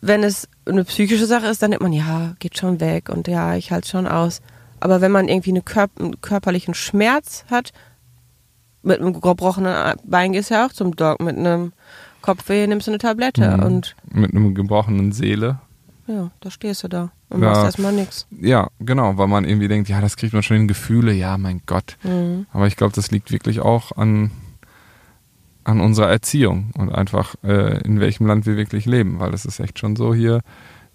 wenn 0.00 0.22
es 0.22 0.48
eine 0.66 0.84
psychische 0.84 1.26
Sache 1.26 1.46
ist, 1.46 1.62
dann 1.62 1.70
denkt 1.70 1.82
man, 1.82 1.92
ja, 1.92 2.34
geht 2.38 2.58
schon 2.58 2.80
weg 2.80 3.08
und 3.08 3.28
ja, 3.28 3.54
ich 3.56 3.70
halte 3.70 3.88
schon 3.88 4.06
aus. 4.06 4.40
Aber 4.80 5.00
wenn 5.00 5.12
man 5.12 5.28
irgendwie 5.28 5.50
eine 5.50 5.62
Kör 5.62 5.88
einen 5.98 6.20
körperlichen 6.20 6.74
Schmerz 6.74 7.44
hat, 7.50 7.72
mit 8.82 9.00
einem 9.00 9.20
gebrochenen 9.20 9.94
Bein 10.04 10.32
gehst 10.32 10.50
du 10.50 10.54
ja 10.54 10.66
auch 10.66 10.72
zum 10.72 10.94
Doc, 10.94 11.20
mit 11.20 11.36
einem 11.36 11.72
Kopfweh 12.22 12.66
nimmst 12.66 12.86
du 12.86 12.90
eine 12.92 12.98
Tablette 12.98 13.56
Mhm. 13.56 13.62
und 13.62 13.96
Mit 14.12 14.32
einem 14.32 14.54
gebrochenen 14.54 15.12
Seele. 15.12 15.58
ja, 16.06 16.30
da 16.40 16.50
stehst 16.50 16.84
du 16.84 16.88
da 16.88 17.10
und 17.30 17.42
Ja. 17.42 17.48
machst 17.50 17.64
erstmal 17.64 17.92
nichts. 17.92 18.26
Ja, 18.30 18.68
genau, 18.78 19.16
weil 19.18 19.26
man 19.28 19.44
irgendwie 19.44 19.68
denkt, 19.68 19.88
ja, 19.88 20.00
das 20.00 20.16
kriegt 20.16 20.32
man 20.34 20.42
schon 20.42 20.56
in 20.58 20.68
Gefühle, 20.68 21.12
ja, 21.12 21.36
mein 21.38 21.62
Gott. 21.66 21.96
Mhm. 22.04 22.46
Aber 22.52 22.66
ich 22.66 22.76
glaube, 22.76 22.92
das 22.94 23.10
liegt 23.10 23.32
wirklich 23.32 23.60
auch 23.60 23.92
an, 23.96 24.30
an 25.66 25.80
unserer 25.80 26.08
Erziehung 26.08 26.70
und 26.78 26.90
einfach 26.94 27.34
äh, 27.42 27.80
in 27.82 27.98
welchem 28.00 28.26
Land 28.26 28.46
wir 28.46 28.56
wirklich 28.56 28.86
leben, 28.86 29.18
weil 29.18 29.34
es 29.34 29.44
ist 29.44 29.58
echt 29.60 29.78
schon 29.78 29.96
so 29.96 30.14
hier, 30.14 30.40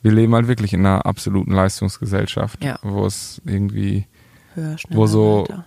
wir 0.02 0.12
leben 0.14 0.34
halt 0.34 0.48
wirklich 0.48 0.74
in 0.74 0.86
einer 0.86 1.06
absoluten 1.06 1.52
Leistungsgesellschaft, 1.52 2.64
Ja. 2.64 2.80
wo 2.82 3.06
es 3.06 3.42
irgendwie, 3.46 4.06
Höher, 4.56 4.76
Wo 4.90 5.08
so- 5.08 5.44
weiter. 5.44 5.66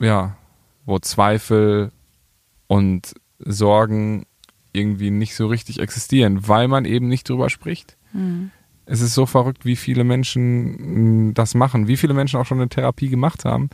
ja, 0.00 0.36
wo 0.86 0.98
Zweifel 0.98 1.92
und 2.66 3.14
Sorgen 3.38 4.24
irgendwie 4.72 5.10
nicht 5.10 5.34
so 5.36 5.46
richtig 5.46 5.78
existieren, 5.80 6.48
weil 6.48 6.66
man 6.68 6.84
eben 6.86 7.08
nicht 7.08 7.28
drüber 7.28 7.50
spricht. 7.50 7.96
Mhm. 8.12 8.50
Es 8.86 9.00
ist 9.00 9.14
so 9.14 9.24
verrückt, 9.26 9.64
wie 9.64 9.76
viele 9.76 10.04
Menschen 10.04 11.26
mh, 11.28 11.32
das 11.34 11.54
machen, 11.54 11.88
wie 11.88 11.96
viele 11.96 12.12
Menschen 12.14 12.38
auch 12.38 12.44
schon 12.46 12.58
eine 12.60 12.68
Therapie 12.68 13.08
gemacht 13.08 13.44
haben, 13.44 13.70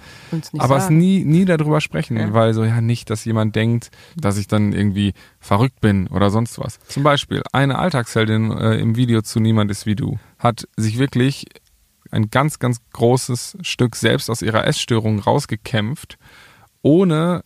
aber 0.59 0.77
es 0.77 0.85
sagen. 0.85 0.99
nie, 0.99 1.25
nie 1.25 1.45
darüber 1.45 1.81
sprechen, 1.81 2.17
Ja. 2.17 2.33
weil 2.33 2.55
so, 2.55 2.65
ja, 2.65 2.81
nicht, 2.81 3.11
dass 3.11 3.25
jemand 3.25 3.57
denkt, 3.57 3.91
dass 4.17 4.39
ich 4.39 4.47
dann 4.47 4.73
irgendwie 4.73 5.13
verrückt 5.41 5.81
bin 5.81 6.07
oder 6.09 6.31
sonst 6.31 6.59
was. 6.59 6.79
Zum 6.89 7.03
Beispiel, 7.03 7.43
eine 7.53 7.79
Alltagsheldin 7.79 8.53
äh, 8.53 8.77
im 8.77 8.97
Video 8.97 9.23
zu 9.23 9.41
Niemand 9.41 9.71
ist 9.71 9.87
wie 9.87 9.97
du 9.97 10.19
hat 10.39 10.67
sich 10.77 10.99
wirklich 10.99 11.47
ein 12.13 12.31
ganz, 12.31 12.59
ganz 12.59 12.79
großes 12.93 13.59
Stück 13.63 13.95
selbst 13.97 14.31
aus 14.31 14.43
ihrer 14.43 14.67
Essstörung 14.67 15.19
rausgekämpft, 15.21 16.19
ohne 16.83 17.45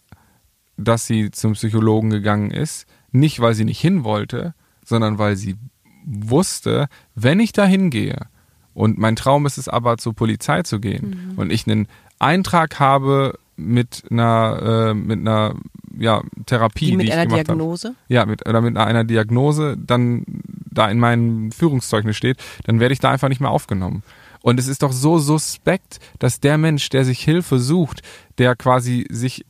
dass 0.76 1.06
sie 1.06 1.30
zum 1.30 1.52
Psychologen 1.52 2.10
gegangen 2.10 2.50
ist. 2.50 2.86
Nicht, 3.10 3.40
weil 3.40 3.54
sie 3.54 3.64
nicht 3.64 3.80
hin 3.80 4.04
wollte, 4.04 4.54
sondern 4.84 5.18
weil 5.18 5.36
sie 5.36 5.56
wusste, 6.04 6.88
wenn 7.14 7.40
ich 7.40 7.52
da 7.52 7.64
hingehe 7.64 8.26
und 8.74 8.98
mein 8.98 9.16
Traum 9.16 9.46
ist 9.46 9.58
es 9.58 9.68
aber 9.68 9.98
zur 9.98 10.14
Polizei 10.14 10.62
zu 10.62 10.80
gehen 10.80 11.30
Mhm. 11.32 11.38
und 11.38 11.52
ich 11.52 11.66
einen 11.66 11.88
Eintrag 12.18 12.78
habe 12.80 13.38
mit 13.56 14.02
einer 14.10 14.90
äh, 14.90 14.94
mit 14.94 15.20
einer 15.20 15.54
ja, 15.96 16.22
Therapie, 16.46 16.86
Die 16.90 16.96
mit 16.96 17.06
die 17.08 17.12
einer. 17.12 17.26
Diagnose? 17.34 17.94
Ja, 18.08 18.26
mit, 18.26 18.48
oder 18.48 18.60
mit 18.60 18.76
einer 18.76 19.04
Diagnose 19.04 19.76
dann 19.78 20.24
da 20.70 20.88
in 20.90 20.98
meinem 20.98 21.52
Führungszeugnis 21.52 22.16
steht, 22.16 22.38
dann 22.64 22.80
werde 22.80 22.92
ich 22.94 22.98
da 22.98 23.10
einfach 23.10 23.28
nicht 23.28 23.40
mehr 23.40 23.50
aufgenommen. 23.50 24.02
Und 24.42 24.58
es 24.58 24.66
ist 24.66 24.82
doch 24.82 24.90
so 24.92 25.18
suspekt, 25.18 26.00
dass 26.18 26.40
der 26.40 26.58
Mensch, 26.58 26.88
der 26.88 27.04
sich 27.04 27.20
Hilfe 27.20 27.58
sucht, 27.60 28.02
der 28.38 28.56
quasi 28.56 29.06
sich, 29.08 29.46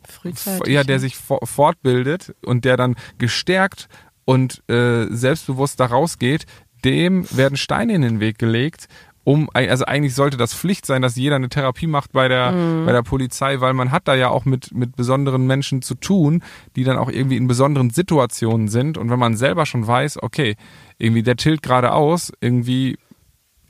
ja, 0.66 0.84
der 0.84 0.96
ja. 0.96 0.98
sich 0.98 1.16
for- 1.16 1.44
fortbildet 1.46 2.34
und 2.44 2.64
der 2.66 2.76
dann 2.76 2.94
gestärkt 3.18 3.88
und 4.24 4.62
äh, 4.68 5.06
selbstbewusst 5.10 5.80
da 5.80 5.86
rausgeht, 5.86 6.46
dem 6.84 7.26
werden 7.36 7.56
Steine 7.56 7.94
in 7.94 8.02
den 8.02 8.20
Weg 8.20 8.38
gelegt, 8.38 8.88
um, 9.24 9.48
also 9.54 9.86
eigentlich 9.86 10.14
sollte 10.14 10.36
das 10.36 10.54
Pflicht 10.54 10.84
sein, 10.84 11.00
dass 11.00 11.16
jeder 11.16 11.36
eine 11.36 11.48
Therapie 11.48 11.86
macht 11.86 12.12
bei 12.12 12.28
der, 12.28 12.52
bei 12.84 12.92
der 12.92 13.02
Polizei, 13.02 13.60
weil 13.60 13.72
man 13.72 13.90
hat 13.90 14.06
da 14.06 14.14
ja 14.14 14.28
auch 14.28 14.44
mit, 14.44 14.72
mit 14.74 14.96
besonderen 14.96 15.46
Menschen 15.46 15.80
zu 15.80 15.94
tun, 15.94 16.42
die 16.76 16.84
dann 16.84 16.98
auch 16.98 17.08
irgendwie 17.08 17.38
in 17.38 17.46
besonderen 17.46 17.88
Situationen 17.88 18.68
sind. 18.68 18.98
Und 18.98 19.08
wenn 19.08 19.18
man 19.18 19.34
selber 19.36 19.64
schon 19.64 19.86
weiß, 19.86 20.22
okay, 20.22 20.56
irgendwie 20.98 21.22
der 21.22 21.36
tilt 21.36 21.62
gerade 21.62 21.92
aus, 21.92 22.32
irgendwie, 22.42 22.98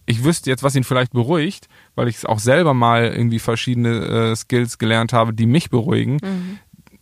ich 0.06 0.24
wüsste 0.24 0.50
jetzt, 0.50 0.64
was 0.64 0.74
ihn 0.74 0.82
vielleicht 0.82 1.12
beruhigt, 1.12 1.68
weil 1.94 2.08
ich 2.08 2.16
es 2.16 2.24
auch 2.24 2.40
selber 2.40 2.74
mal 2.74 3.04
irgendwie 3.04 3.38
verschiedene 3.38 4.32
äh, 4.32 4.36
Skills 4.36 4.78
gelernt 4.78 5.12
habe, 5.12 5.32
die 5.32 5.46
mich 5.46 5.70
beruhigen, 5.70 6.18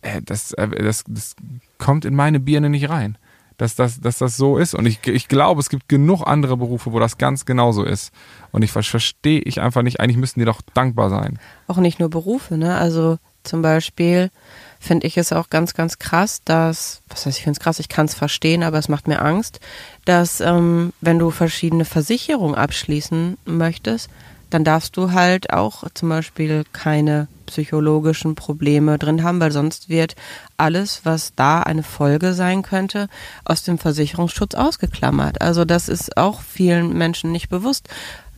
äh, 0.03 0.21
das, 0.21 0.53
äh, 0.53 0.67
das, 0.67 1.03
das 1.07 1.35
kommt 1.79 2.05
in 2.05 2.15
meine 2.15 2.39
Birne 2.39 2.69
nicht 2.69 2.87
rein. 2.87 3.17
Dass 3.57 3.75
das, 3.75 3.99
dass 4.01 4.17
das 4.17 4.35
so 4.35 4.57
ist. 4.57 4.73
Und 4.73 4.85
ich, 4.85 5.05
ich 5.07 5.27
glaube, 5.27 5.61
es 5.61 5.69
gibt 5.69 5.87
genug 5.87 6.23
andere 6.25 6.57
Berufe, 6.57 6.91
wo 6.91 6.99
das 6.99 7.17
ganz 7.17 7.45
genauso 7.45 7.83
ist. 7.83 8.11
Und 8.51 8.63
ich 8.63 8.71
ver- 8.71 8.83
verstehe 8.83 9.41
ich 9.41 9.61
einfach 9.61 9.83
nicht. 9.83 9.99
Eigentlich 9.99 10.17
müssten 10.17 10.39
die 10.39 10.45
doch 10.45 10.61
dankbar 10.73 11.09
sein. 11.09 11.39
auch 11.67 11.77
nicht 11.77 11.99
nur 11.99 12.09
Berufe, 12.09 12.57
ne? 12.57 12.75
Also 12.77 13.17
zum 13.43 13.61
Beispiel 13.61 14.31
finde 14.79 15.05
ich 15.05 15.17
es 15.17 15.33
auch 15.33 15.49
ganz, 15.49 15.73
ganz 15.73 15.99
krass, 15.99 16.41
dass, 16.45 17.01
was 17.09 17.25
heißt, 17.25 17.37
ich 17.37 17.43
finde 17.43 17.57
es 17.57 17.63
krass, 17.63 17.79
ich 17.79 17.89
kann 17.89 18.05
es 18.05 18.13
verstehen, 18.13 18.63
aber 18.63 18.77
es 18.77 18.89
macht 18.89 19.07
mir 19.07 19.21
Angst, 19.21 19.59
dass 20.05 20.39
ähm, 20.41 20.93
wenn 21.01 21.19
du 21.19 21.29
verschiedene 21.29 21.85
Versicherungen 21.85 22.55
abschließen 22.55 23.37
möchtest, 23.45 24.09
dann 24.53 24.63
darfst 24.63 24.95
du 24.97 25.11
halt 25.11 25.51
auch 25.51 25.83
zum 25.93 26.09
Beispiel 26.09 26.63
keine 26.73 27.27
psychologischen 27.45 28.35
Probleme 28.35 28.97
drin 28.97 29.23
haben, 29.23 29.39
weil 29.39 29.51
sonst 29.51 29.89
wird 29.89 30.15
alles, 30.57 31.01
was 31.03 31.33
da 31.35 31.61
eine 31.61 31.83
Folge 31.83 32.33
sein 32.33 32.61
könnte, 32.61 33.09
aus 33.45 33.63
dem 33.63 33.77
Versicherungsschutz 33.77 34.55
ausgeklammert. 34.55 35.41
Also 35.41 35.65
das 35.65 35.89
ist 35.89 36.17
auch 36.17 36.41
vielen 36.41 36.97
Menschen 36.97 37.31
nicht 37.31 37.49
bewusst 37.49 37.89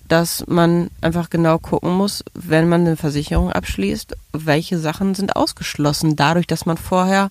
dass 0.08 0.46
man 0.48 0.92
einfach 1.02 1.30
genau 1.30 1.58
gucken 1.58 1.92
muss, 1.92 2.24
wenn 2.34 2.70
man 2.70 2.82
eine 2.82 2.96
Versicherung 2.96 3.52
abschließt, 3.52 4.16
welche 4.34 4.78
Sachen 4.78 5.16
sind 5.16 5.36
ausgeschlossen, 5.36 6.16
dadurch, 6.16 6.48
dass 6.48 6.66
man 6.66 6.78
vorher 6.78 7.30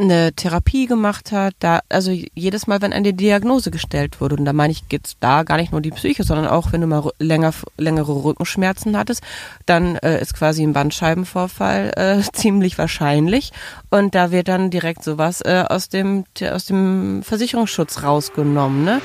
eine 0.00 0.32
Therapie 0.32 0.86
gemacht 0.86 1.32
hat, 1.32 1.54
da, 1.60 1.80
also 1.88 2.10
jedes 2.10 2.66
Mal, 2.66 2.82
wenn 2.82 2.92
eine 2.92 3.12
Diagnose 3.12 3.70
gestellt 3.70 4.20
wurde, 4.20 4.36
und 4.36 4.44
da 4.44 4.52
meine 4.52 4.72
ich 4.72 4.84
jetzt 4.90 5.18
da 5.20 5.42
gar 5.42 5.56
nicht 5.56 5.72
nur 5.72 5.80
die 5.80 5.90
Psyche, 5.90 6.24
sondern 6.24 6.46
auch 6.46 6.72
wenn 6.72 6.80
du 6.80 6.86
mal 6.86 7.10
länger, 7.18 7.52
längere 7.76 8.24
Rückenschmerzen 8.24 8.96
hattest, 8.96 9.22
dann 9.66 9.96
äh, 9.96 10.20
ist 10.20 10.34
quasi 10.34 10.62
ein 10.62 10.72
Bandscheibenvorfall 10.72 11.92
äh, 11.96 12.22
ziemlich 12.32 12.78
wahrscheinlich 12.78 13.52
und 13.90 14.14
da 14.14 14.30
wird 14.30 14.48
dann 14.48 14.70
direkt 14.70 15.04
sowas 15.04 15.40
äh, 15.42 15.64
aus 15.68 15.88
dem 15.88 16.24
aus 16.50 16.64
dem 16.64 17.22
Versicherungsschutz 17.22 18.02
rausgenommen, 18.02 18.84
ne? 18.84 19.00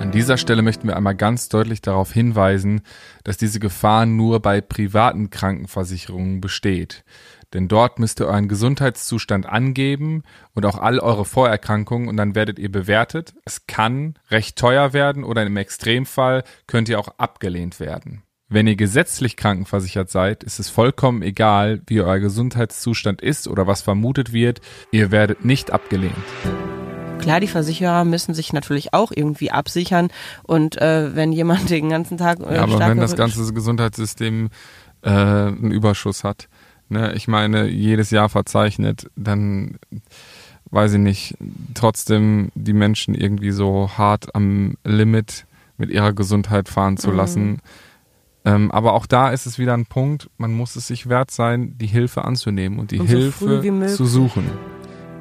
An 0.00 0.10
dieser 0.10 0.36
Stelle 0.36 0.62
möchten 0.62 0.88
wir 0.88 0.96
einmal 0.96 1.14
ganz 1.14 1.48
deutlich 1.48 1.80
darauf 1.80 2.12
hinweisen, 2.12 2.82
dass 3.22 3.36
diese 3.36 3.60
Gefahr 3.60 4.06
nur 4.06 4.40
bei 4.40 4.60
privaten 4.60 5.30
Krankenversicherungen 5.30 6.40
besteht. 6.40 7.04
Denn 7.54 7.68
dort 7.68 8.00
müsst 8.00 8.20
ihr 8.20 8.26
euren 8.26 8.48
Gesundheitszustand 8.48 9.46
angeben 9.46 10.24
und 10.54 10.66
auch 10.66 10.76
all 10.76 10.98
eure 10.98 11.24
Vorerkrankungen 11.24 12.08
und 12.08 12.16
dann 12.16 12.34
werdet 12.34 12.58
ihr 12.58 12.70
bewertet. 12.70 13.32
Es 13.44 13.66
kann 13.68 14.14
recht 14.28 14.56
teuer 14.56 14.92
werden 14.92 15.22
oder 15.22 15.46
im 15.46 15.56
Extremfall 15.56 16.42
könnt 16.66 16.88
ihr 16.88 16.98
auch 16.98 17.08
abgelehnt 17.16 17.78
werden. 17.78 18.22
Wenn 18.48 18.66
ihr 18.66 18.76
gesetzlich 18.76 19.36
krankenversichert 19.36 20.10
seid, 20.10 20.44
ist 20.44 20.58
es 20.58 20.68
vollkommen 20.68 21.22
egal, 21.22 21.80
wie 21.86 22.00
euer 22.00 22.18
Gesundheitszustand 22.18 23.22
ist 23.22 23.48
oder 23.48 23.66
was 23.66 23.82
vermutet 23.82 24.32
wird. 24.32 24.60
Ihr 24.90 25.12
werdet 25.12 25.44
nicht 25.44 25.72
abgelehnt. 25.72 26.14
Klar, 27.20 27.40
die 27.40 27.48
Versicherer 27.48 28.04
müssen 28.04 28.34
sich 28.34 28.52
natürlich 28.52 28.92
auch 28.92 29.10
irgendwie 29.14 29.50
absichern 29.50 30.08
und 30.42 30.76
äh, 30.76 31.14
wenn 31.16 31.32
jemand 31.32 31.70
den 31.70 31.88
ganzen 31.88 32.18
Tag 32.18 32.40
äh, 32.40 32.56
Ja, 32.56 32.64
aber 32.64 32.80
wenn 32.80 32.98
das 32.98 33.16
ganze 33.16 33.50
Gesundheitssystem 33.54 34.50
äh, 35.02 35.08
einen 35.08 35.70
Überschuss 35.70 36.24
hat, 36.24 36.48
ne, 36.88 37.12
ich 37.14 37.28
meine, 37.28 37.68
jedes 37.68 38.10
Jahr 38.10 38.28
verzeichnet, 38.28 39.10
dann 39.16 39.78
weiß 40.70 40.94
ich 40.94 40.98
nicht, 40.98 41.36
trotzdem 41.74 42.50
die 42.54 42.72
Menschen 42.72 43.14
irgendwie 43.14 43.52
so 43.52 43.90
hart 43.96 44.34
am 44.34 44.74
Limit 44.84 45.46
mit 45.76 45.90
ihrer 45.90 46.12
Gesundheit 46.12 46.68
fahren 46.68 46.96
zu 46.96 47.10
Mhm. 47.10 47.16
lassen. 47.16 47.58
Ähm, 48.44 48.70
aber 48.70 48.92
auch 48.92 49.06
da 49.06 49.30
ist 49.30 49.46
es 49.46 49.58
wieder 49.58 49.74
ein 49.74 49.86
Punkt, 49.86 50.28
man 50.36 50.52
muss 50.52 50.76
es 50.76 50.86
sich 50.86 51.08
wert 51.08 51.30
sein, 51.30 51.78
die 51.78 51.86
Hilfe 51.86 52.24
anzunehmen 52.24 52.78
und 52.78 52.90
die 52.90 52.98
Und 53.00 53.08
so 53.08 53.16
Hilfe 53.16 53.86
zu 53.88 54.04
suchen. 54.04 54.44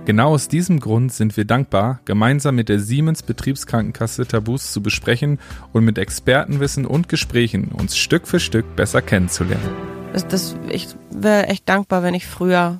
Genau 0.06 0.34
aus 0.34 0.49
diesem 0.49 0.82
Grund 0.82 1.13
sind 1.13 1.38
wir 1.38 1.45
dankbar, 1.45 2.02
gemeinsam 2.04 2.56
mit 2.56 2.67
der 2.67 2.82
Siemens 2.82 3.23
Betriebskrankenkasse 3.23 4.28
Tabus 4.28 4.73
zu 4.73 4.82
besprechen 4.84 5.39
und 5.71 5.86
mit 5.86 5.97
Expertenwissen 5.97 6.86
und 6.86 7.08
Gesprächen 7.08 7.69
uns 7.69 7.95
Stück 7.95 8.28
für 8.28 8.41
Stück 8.41 8.76
besser 8.76 9.02
kennenzulernen. 9.02 9.92
Das, 10.13 10.28
das, 10.28 10.56
ich 10.69 10.88
wäre 11.10 11.47
echt 11.47 11.67
dankbar, 11.67 12.04
wenn 12.04 12.13
ich 12.13 12.28
früher 12.28 12.80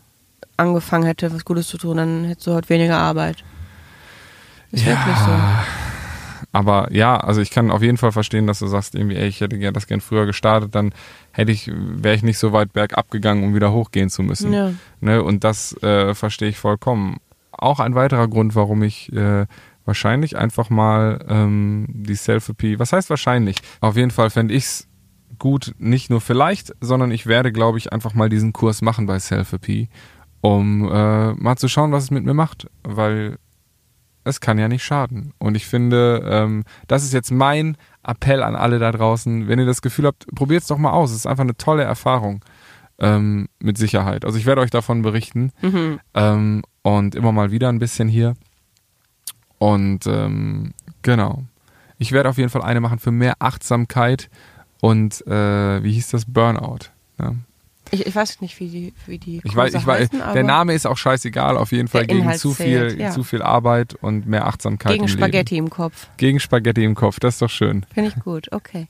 angefangen 0.56 1.06
hätte, 1.06 1.34
was 1.34 1.46
Gutes 1.46 1.68
zu 1.68 1.78
tun, 1.78 1.98
dann 1.98 2.26
hättest 2.26 2.48
du 2.48 2.54
heute 2.54 2.70
weniger 2.70 2.98
Arbeit. 2.98 3.44
Ist 4.72 4.86
wirklich 4.86 5.18
so. 5.18 5.32
Aber 6.52 6.88
ja, 6.92 7.18
also 7.18 7.42
ich 7.42 7.50
kann 7.50 7.72
auf 7.72 7.82
jeden 7.82 7.98
Fall 7.98 8.12
verstehen, 8.12 8.46
dass 8.46 8.60
du 8.60 8.68
sagst, 8.68 8.94
irgendwie, 8.94 9.16
ey, 9.16 9.28
ich 9.28 9.42
hätte 9.42 9.72
das 9.72 9.88
gern 9.88 10.02
früher 10.02 10.28
gestartet, 10.28 10.76
dann 10.76 10.94
hätte 11.32 11.52
ich, 11.52 11.72
wäre 11.74 12.16
ich 12.16 12.22
nicht 12.22 12.38
so 12.38 12.54
weit 12.54 12.74
bergab 12.74 13.10
gegangen, 13.10 13.44
um 13.44 13.56
wieder 13.56 13.72
hochgehen 13.72 14.12
zu 14.12 14.22
müssen. 14.22 14.54
Ja. 14.54 14.72
Ne? 15.02 15.24
Und 15.24 15.44
das 15.44 15.76
äh, 15.82 16.14
verstehe 16.14 16.50
ich 16.50 16.60
vollkommen. 16.60 17.18
Auch 17.52 17.80
ein 17.80 17.96
weiterer 17.96 18.28
Grund, 18.28 18.54
warum 18.54 18.84
ich 18.84 19.12
äh, 19.14 19.48
wahrscheinlich 19.86 20.38
einfach 20.38 20.70
mal 20.70 21.26
ähm, 21.28 21.88
die 21.90 22.16
Selfie, 22.16 22.78
was 22.78 22.94
heißt 22.94 23.10
wahrscheinlich? 23.10 23.58
Auf 23.82 23.96
jeden 23.96 24.12
Fall 24.12 24.30
fände 24.30 24.54
ich 24.54 24.66
es 24.66 24.88
gut, 25.44 25.76
nicht 25.78 26.10
nur 26.10 26.22
vielleicht, 26.22 26.74
sondern 26.80 27.12
ich 27.12 27.28
werde, 27.28 27.52
glaube 27.52 27.78
ich, 27.78 27.92
einfach 27.92 28.14
mal 28.14 28.30
diesen 28.30 28.54
Kurs 28.54 28.82
machen 28.82 29.08
bei 29.08 29.20
Selfie, 29.20 29.90
um 30.40 30.90
äh, 30.90 31.34
mal 31.34 31.58
zu 31.58 31.68
schauen, 31.68 31.92
was 31.92 32.06
es 32.06 32.12
mit 32.12 32.24
mir 32.24 32.34
macht. 32.34 32.68
Weil 32.82 33.40
es 34.24 34.40
kann 34.40 34.58
ja 34.58 34.70
nicht 34.70 34.86
schaden. 34.86 35.34
Und 35.40 35.56
ich 35.56 35.66
finde, 35.66 36.24
ähm, 36.26 36.64
das 36.88 37.04
ist 37.04 37.12
jetzt 37.12 37.30
mein 37.30 37.76
Appell 38.04 38.42
an 38.42 38.56
alle 38.56 38.80
da 38.80 38.94
draußen. 38.94 39.50
Wenn 39.50 39.60
ihr 39.60 39.66
das 39.66 39.82
Gefühl 39.82 40.06
habt, 40.06 40.26
probiert 40.34 40.62
es 40.62 40.70
doch 40.70 40.78
mal 40.78 40.92
aus. 40.92 41.12
Es 41.12 41.18
ist 41.18 41.28
einfach 41.28 41.44
eine 41.44 41.58
tolle 41.58 41.84
Erfahrung. 41.84 42.40
Ähm, 43.00 43.50
mit 43.60 43.78
Sicherheit. 43.78 44.24
Also 44.24 44.38
ich 44.38 44.46
werde 44.46 44.62
euch 44.62 44.70
davon 44.70 45.02
berichten. 45.02 45.52
Mhm. 45.62 46.00
Ähm, 46.14 46.62
und 46.84 47.16
immer 47.16 47.34
mal 47.34 47.52
wieder 47.52 47.68
ein 47.68 47.80
bisschen 47.80 48.08
hier. 48.08 48.36
Und 49.58 50.08
ähm, 50.08 50.72
genau. 51.02 51.44
Ich 51.98 52.14
werde 52.14 52.30
auf 52.30 52.38
jeden 52.38 52.50
Fall 52.50 52.62
eine 52.62 52.80
machen 52.80 53.00
für 53.00 53.12
mehr 53.12 53.36
Achtsamkeit 53.40 54.30
und 54.84 55.26
äh, 55.28 55.82
wie 55.82 55.94
hieß 55.94 56.10
das? 56.10 56.26
Burnout. 56.26 56.90
Ja. 57.18 57.36
Ich, 57.92 58.06
ich 58.06 58.14
weiß 58.14 58.42
nicht, 58.42 58.60
wie 58.60 58.68
die, 58.68 58.94
wie 59.06 59.18
die 59.18 59.40
Ich 59.42 59.56
weiß, 59.56 59.76
ich 59.76 59.88
weiß, 59.88 60.10
heißen, 60.12 60.34
der 60.34 60.44
Name 60.44 60.74
ist 60.74 60.86
auch 60.86 60.98
scheißegal, 60.98 61.56
auf 61.56 61.72
jeden 61.72 61.88
Fall 61.88 62.06
gegen 62.06 62.24
Inhalt 62.24 62.42
zu 62.42 62.54
viel, 62.54 62.90
zählt, 62.90 63.00
ja. 63.00 63.12
zu 63.12 63.24
viel 63.24 63.42
Arbeit 63.42 63.94
und 63.96 64.28
mehr 64.28 64.46
Achtsamkeit 64.46 64.92
gegen 64.92 65.06
im 65.06 65.08
Spaghetti 65.08 65.56
Leben. 65.56 65.68
im 65.68 65.70
Kopf. 65.70 66.08
Gegen 66.18 66.42
Spaghetti 66.42 66.84
im 66.84 66.96
Kopf, 66.96 67.22
das 67.22 67.36
ist 67.36 67.42
doch 67.42 67.50
schön. 67.50 67.86
Finde 67.94 68.10
ich 68.10 68.22
gut, 68.26 68.52
okay. 68.52 68.90